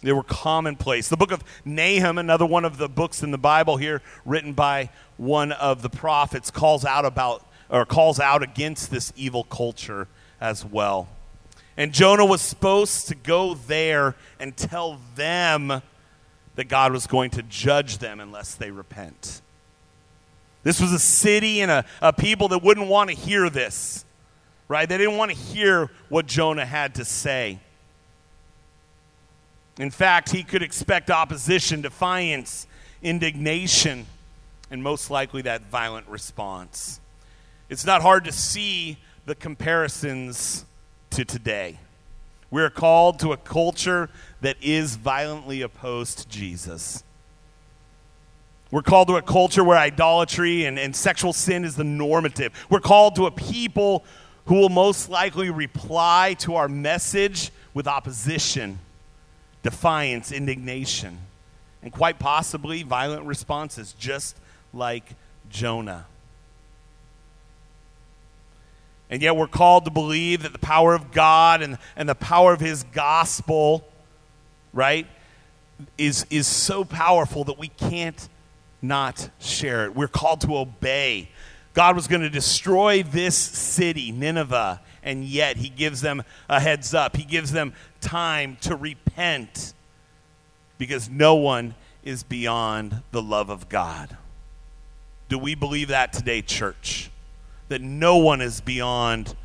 They 0.00 0.12
were 0.12 0.22
commonplace. 0.22 1.10
The 1.10 1.18
book 1.18 1.30
of 1.30 1.44
Nahum, 1.66 2.16
another 2.16 2.46
one 2.46 2.64
of 2.64 2.78
the 2.78 2.88
books 2.88 3.22
in 3.22 3.32
the 3.32 3.36
Bible 3.36 3.76
here, 3.76 4.00
written 4.24 4.54
by 4.54 4.88
one 5.18 5.52
of 5.52 5.82
the 5.82 5.90
prophets, 5.90 6.50
calls 6.50 6.86
out 6.86 7.04
about 7.04 7.46
or 7.68 7.84
calls 7.84 8.18
out 8.18 8.42
against 8.42 8.90
this 8.90 9.12
evil 9.14 9.44
culture 9.44 10.08
as 10.40 10.64
well. 10.64 11.10
And 11.76 11.92
Jonah 11.92 12.24
was 12.24 12.40
supposed 12.40 13.08
to 13.08 13.14
go 13.14 13.52
there 13.52 14.16
and 14.38 14.56
tell 14.56 14.98
them 15.16 15.82
that 16.54 16.64
God 16.68 16.92
was 16.92 17.06
going 17.06 17.28
to 17.32 17.42
judge 17.42 17.98
them 17.98 18.20
unless 18.20 18.54
they 18.54 18.70
repent. 18.70 19.42
This 20.62 20.80
was 20.80 20.92
a 20.92 20.98
city 20.98 21.62
and 21.62 21.70
a, 21.70 21.84
a 22.02 22.12
people 22.12 22.48
that 22.48 22.62
wouldn't 22.62 22.88
want 22.88 23.10
to 23.10 23.16
hear 23.16 23.48
this, 23.48 24.04
right? 24.68 24.88
They 24.88 24.98
didn't 24.98 25.16
want 25.16 25.30
to 25.30 25.36
hear 25.36 25.90
what 26.08 26.26
Jonah 26.26 26.66
had 26.66 26.96
to 26.96 27.04
say. 27.04 27.58
In 29.78 29.90
fact, 29.90 30.30
he 30.30 30.42
could 30.42 30.62
expect 30.62 31.10
opposition, 31.10 31.80
defiance, 31.80 32.66
indignation, 33.02 34.06
and 34.70 34.82
most 34.82 35.10
likely 35.10 35.42
that 35.42 35.62
violent 35.70 36.06
response. 36.06 37.00
It's 37.70 37.86
not 37.86 38.02
hard 38.02 38.24
to 38.24 38.32
see 38.32 38.98
the 39.24 39.34
comparisons 39.34 40.66
to 41.10 41.24
today. 41.24 41.78
We're 42.50 42.70
called 42.70 43.20
to 43.20 43.32
a 43.32 43.36
culture 43.36 44.10
that 44.40 44.56
is 44.60 44.96
violently 44.96 45.62
opposed 45.62 46.18
to 46.18 46.28
Jesus. 46.28 47.04
We're 48.70 48.82
called 48.82 49.08
to 49.08 49.16
a 49.16 49.22
culture 49.22 49.64
where 49.64 49.76
idolatry 49.76 50.64
and, 50.64 50.78
and 50.78 50.94
sexual 50.94 51.32
sin 51.32 51.64
is 51.64 51.74
the 51.74 51.84
normative. 51.84 52.52
We're 52.70 52.80
called 52.80 53.16
to 53.16 53.26
a 53.26 53.30
people 53.30 54.04
who 54.46 54.56
will 54.56 54.68
most 54.68 55.08
likely 55.08 55.50
reply 55.50 56.36
to 56.40 56.54
our 56.54 56.68
message 56.68 57.50
with 57.74 57.88
opposition, 57.88 58.78
defiance, 59.62 60.30
indignation, 60.30 61.18
and 61.82 61.92
quite 61.92 62.18
possibly 62.18 62.82
violent 62.82 63.24
responses, 63.24 63.92
just 63.98 64.36
like 64.72 65.14
Jonah. 65.48 66.06
And 69.08 69.22
yet 69.22 69.34
we're 69.34 69.48
called 69.48 69.84
to 69.86 69.90
believe 69.90 70.44
that 70.44 70.52
the 70.52 70.58
power 70.58 70.94
of 70.94 71.10
God 71.10 71.62
and, 71.62 71.78
and 71.96 72.08
the 72.08 72.14
power 72.14 72.52
of 72.52 72.60
His 72.60 72.84
gospel, 72.84 73.84
right, 74.72 75.08
is, 75.98 76.24
is 76.30 76.46
so 76.46 76.84
powerful 76.84 77.42
that 77.44 77.58
we 77.58 77.68
can't 77.68 78.28
not 78.82 79.30
share 79.38 79.84
it. 79.84 79.94
We're 79.94 80.08
called 80.08 80.40
to 80.42 80.56
obey. 80.56 81.30
God 81.74 81.94
was 81.96 82.08
going 82.08 82.22
to 82.22 82.30
destroy 82.30 83.02
this 83.02 83.36
city, 83.36 84.10
Nineveh, 84.10 84.80
and 85.02 85.24
yet 85.24 85.56
he 85.56 85.68
gives 85.68 86.00
them 86.00 86.22
a 86.48 86.60
heads 86.60 86.94
up. 86.94 87.16
He 87.16 87.24
gives 87.24 87.52
them 87.52 87.72
time 88.00 88.56
to 88.62 88.76
repent 88.76 89.74
because 90.78 91.08
no 91.08 91.34
one 91.34 91.74
is 92.02 92.22
beyond 92.22 93.02
the 93.12 93.22
love 93.22 93.50
of 93.50 93.68
God. 93.68 94.16
Do 95.28 95.38
we 95.38 95.54
believe 95.54 95.88
that 95.88 96.12
today, 96.12 96.42
church? 96.42 97.10
That 97.68 97.80
no 97.80 98.16
one 98.16 98.40
is 98.40 98.60
beyond 98.60 99.36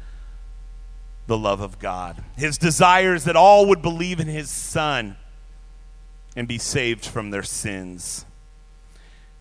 the 1.27 1.37
love 1.37 1.61
of 1.61 1.79
God. 1.79 2.23
His 2.35 2.57
desire 2.57 3.13
is 3.13 3.25
that 3.25 3.35
all 3.35 3.67
would 3.67 3.81
believe 3.81 4.19
in 4.19 4.27
his 4.27 4.49
Son 4.49 5.17
and 6.35 6.47
be 6.47 6.57
saved 6.57 7.05
from 7.05 7.29
their 7.29 7.43
sins. 7.43 8.25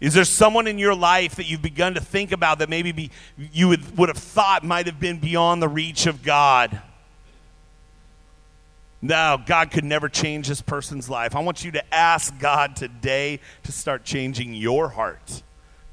Is 0.04 0.12
there 0.12 0.26
someone 0.26 0.66
in 0.66 0.78
your 0.78 0.94
life 0.94 1.36
that 1.36 1.48
you've 1.48 1.62
begun 1.62 1.94
to 1.94 2.00
think 2.00 2.30
about 2.30 2.58
that 2.58 2.68
maybe 2.68 2.92
be, 2.92 3.10
you 3.38 3.68
would, 3.68 3.96
would 3.96 4.10
have 4.10 4.18
thought 4.18 4.62
might 4.62 4.84
have 4.84 5.00
been 5.00 5.18
beyond 5.18 5.62
the 5.62 5.68
reach 5.68 6.04
of 6.04 6.22
God? 6.22 6.82
No, 9.00 9.40
God 9.46 9.70
could 9.70 9.82
never 9.84 10.10
change 10.10 10.48
this 10.48 10.60
person's 10.60 11.08
life. 11.08 11.34
I 11.34 11.40
want 11.40 11.64
you 11.64 11.70
to 11.70 11.94
ask 11.94 12.38
God 12.38 12.76
today 12.76 13.40
to 13.62 13.72
start 13.72 14.04
changing 14.04 14.52
your 14.52 14.90
heart 14.90 15.42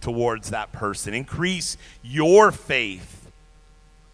towards 0.02 0.50
that 0.50 0.74
person. 0.74 1.14
Increase 1.14 1.78
your 2.04 2.52
faith 2.52 3.32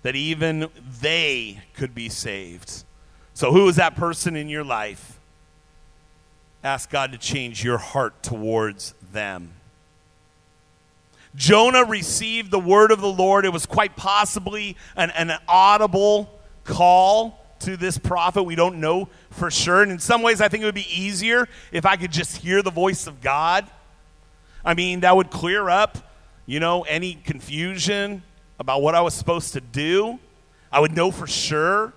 that 0.04 0.16
even 0.16 0.70
they 1.02 1.62
could 1.74 1.96
be 1.96 2.08
saved. 2.08 2.84
So, 3.34 3.52
who 3.52 3.68
is 3.68 3.78
that 3.78 3.96
person 3.96 4.36
in 4.36 4.48
your 4.48 4.64
life? 4.64 5.20
Ask 6.64 6.92
God 6.92 7.14
to 7.14 7.18
change 7.18 7.64
your 7.64 7.80
heart 7.80 8.22
towards 8.22 8.94
them. 9.12 9.54
Jonah 11.38 11.86
received 11.86 12.50
the 12.50 12.60
word 12.60 12.92
of 12.92 13.00
the 13.00 13.12
Lord. 13.12 13.46
It 13.46 13.54
was 13.54 13.68
quite 13.68 13.96
possibly 13.96 14.76
an, 14.96 15.12
an 15.12 15.32
audible 15.48 16.42
call 16.64 17.46
to 17.60 17.78
this 17.78 18.00
prophet. 18.00 18.42
We 18.42 18.56
don't 18.56 18.80
know 18.80 19.08
for 19.30 19.52
sure. 19.52 19.84
And 19.84 19.92
in 19.92 20.00
some 20.00 20.24
ways, 20.24 20.42
I 20.42 20.48
think 20.48 20.64
it 20.64 20.66
would 20.66 20.76
be 20.76 20.88
easier 20.92 21.48
if 21.72 21.86
I 21.86 21.96
could 21.96 22.12
just 22.12 22.38
hear 22.38 22.64
the 22.64 22.72
voice 22.72 23.06
of 23.06 23.22
God. 23.22 23.70
I 24.66 24.74
mean, 24.74 25.02
that 25.02 25.16
would 25.16 25.30
clear 25.30 25.70
up, 25.70 26.00
you 26.48 26.60
know, 26.60 26.82
any 26.82 27.14
confusion 27.14 28.24
about 28.60 28.82
what 28.82 28.96
I 28.96 29.02
was 29.02 29.14
supposed 29.14 29.54
to 29.54 29.62
do. 29.62 30.18
I 30.72 30.80
would 30.80 30.96
know 30.96 31.12
for 31.12 31.28
sure. 31.28 31.94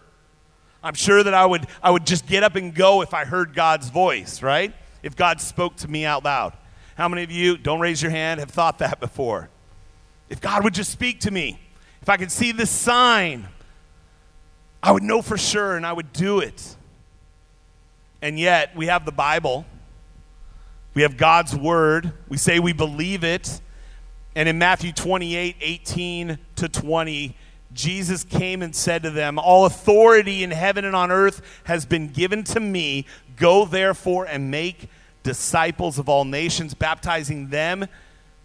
I'm 0.83 0.95
sure 0.95 1.23
that 1.23 1.33
I 1.33 1.47
would, 1.47 1.67
I 1.83 1.91
would 1.91 2.07
just 2.07 2.27
get 2.27 2.43
up 2.43 2.57
and 2.57 2.75
go 2.75 3.01
if 3.01 3.15
I 3.15 3.25
heard 3.25 3.55
God's 3.55 3.89
voice, 3.89 4.43
right? 4.43 4.75
If 5.03 5.17
God 5.17 5.41
spoke 5.41 5.77
to 5.77 5.89
me 5.89 6.05
out 6.05 6.25
loud. 6.25 6.53
How 7.01 7.09
many 7.09 7.23
of 7.23 7.31
you, 7.31 7.57
don't 7.57 7.81
raise 7.81 8.03
your 8.03 8.11
hand, 8.11 8.41
have 8.41 8.51
thought 8.51 8.81
that 8.81 9.01
before? 9.01 9.49
If 10.29 10.43
God 10.43 10.65
would 10.65 10.75
just 10.75 10.93
speak 10.93 11.21
to 11.21 11.31
me, 11.31 11.59
if 12.03 12.11
I 12.11 12.19
could 12.19 12.31
see 12.31 12.53
this 12.53 12.71
sign, 12.71 13.49
I 14.83 14.93
would 14.93 15.03
know 15.03 15.23
for 15.23 15.39
sure 15.39 15.79
and 15.79 15.87
I 15.87 15.95
would 15.95 16.13
do 16.13 16.41
it. 16.41 16.77
And 18.21 18.39
yet, 18.39 18.77
we 18.77 18.89
have 18.89 19.07
the 19.07 19.13
Bible, 19.13 19.65
we 20.93 21.01
have 21.01 21.17
God's 21.17 21.57
Word, 21.57 22.13
we 22.29 22.37
say 22.37 22.59
we 22.59 22.75
believe 22.75 23.25
it. 23.25 23.63
And 24.35 24.47
in 24.47 24.59
Matthew 24.59 24.93
28 24.93 25.57
18 25.59 26.39
to 26.57 26.69
20, 26.69 27.35
Jesus 27.73 28.25
came 28.25 28.61
and 28.61 28.77
said 28.77 29.05
to 29.05 29.11
them, 29.11 29.39
All 29.39 29.65
authority 29.65 30.45
in 30.45 30.51
heaven 30.51 30.85
and 30.85 30.95
on 30.95 31.11
earth 31.11 31.41
has 31.65 31.87
been 31.87 32.09
given 32.09 32.45
to 32.45 32.61
me. 32.61 33.07
Go 33.37 33.65
therefore 33.65 34.27
and 34.27 34.51
make 34.51 34.91
disciples 35.23 35.99
of 35.99 36.09
all 36.09 36.25
nations, 36.25 36.75
baptizing 36.75 37.49
them 37.49 37.87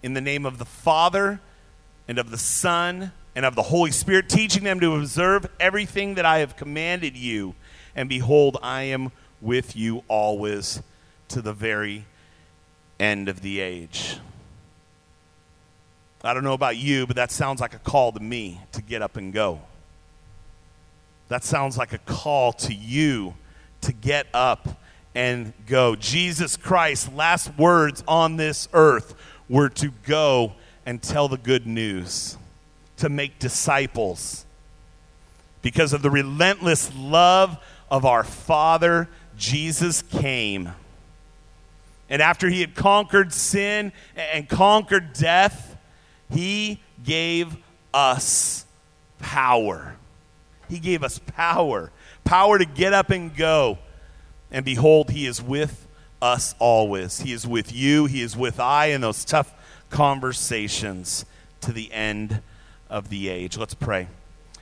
in 0.03 0.13
the 0.13 0.21
name 0.21 0.45
of 0.45 0.57
the 0.57 0.65
Father 0.65 1.39
and 2.07 2.19
of 2.19 2.31
the 2.31 2.37
Son 2.37 3.11
and 3.35 3.45
of 3.45 3.55
the 3.55 3.63
Holy 3.63 3.91
Spirit, 3.91 4.29
teaching 4.29 4.63
them 4.63 4.79
to 4.79 4.95
observe 4.95 5.45
everything 5.59 6.15
that 6.15 6.25
I 6.25 6.39
have 6.39 6.55
commanded 6.55 7.17
you. 7.17 7.55
And 7.95 8.07
behold, 8.07 8.57
I 8.61 8.83
am 8.83 9.11
with 9.41 9.75
you 9.75 10.03
always 10.07 10.81
to 11.29 11.41
the 11.41 11.53
very 11.53 12.05
end 12.99 13.29
of 13.29 13.41
the 13.41 13.59
age. 13.59 14.17
I 16.23 16.33
don't 16.33 16.43
know 16.43 16.53
about 16.53 16.77
you, 16.77 17.05
but 17.05 17.15
that 17.17 17.31
sounds 17.31 17.61
like 17.61 17.73
a 17.73 17.79
call 17.79 18.11
to 18.13 18.19
me 18.19 18.59
to 18.71 18.81
get 18.81 19.01
up 19.01 19.15
and 19.15 19.31
go. 19.31 19.61
That 21.27 21.43
sounds 21.43 21.77
like 21.77 21.93
a 21.93 21.99
call 21.99 22.53
to 22.53 22.73
you 22.73 23.35
to 23.81 23.93
get 23.93 24.27
up 24.33 24.81
and 25.15 25.53
go. 25.65 25.95
Jesus 25.95 26.57
Christ's 26.57 27.11
last 27.13 27.57
words 27.57 28.03
on 28.07 28.35
this 28.35 28.67
earth 28.73 29.15
were 29.49 29.69
to 29.69 29.91
go 30.05 30.53
and 30.85 31.01
tell 31.01 31.27
the 31.27 31.37
good 31.37 31.65
news, 31.65 32.37
to 32.97 33.09
make 33.09 33.39
disciples. 33.39 34.45
Because 35.61 35.93
of 35.93 36.03
the 36.03 36.11
relentless 36.11 36.91
love 36.95 37.57
of 37.89 38.05
our 38.05 38.23
Father, 38.23 39.09
Jesus 39.37 40.01
came. 40.03 40.69
And 42.09 42.21
after 42.21 42.49
he 42.49 42.61
had 42.61 42.75
conquered 42.75 43.33
sin 43.33 43.91
and 44.15 44.47
conquered 44.47 45.13
death, 45.13 45.75
he 46.29 46.81
gave 47.03 47.57
us 47.93 48.65
power. 49.19 49.95
He 50.69 50.79
gave 50.79 51.03
us 51.03 51.19
power. 51.19 51.91
Power 52.23 52.59
to 52.59 52.65
get 52.65 52.93
up 52.93 53.09
and 53.09 53.35
go. 53.35 53.79
And 54.55 54.63
behold, 54.63 55.09
He 55.09 55.25
is 55.25 55.41
with 55.41 55.85
us 56.21 56.55
always. 56.59 57.19
He 57.19 57.33
is 57.33 57.45
with 57.45 57.73
you. 57.73 58.05
He 58.05 58.21
is 58.21 58.37
with 58.37 58.57
I 58.57 58.85
in 58.85 59.01
those 59.01 59.25
tough 59.25 59.53
conversations 59.89 61.25
to 61.59 61.73
the 61.73 61.91
end 61.91 62.41
of 62.89 63.09
the 63.09 63.27
age. 63.27 63.57
Let's 63.57 63.73
pray. 63.73 64.07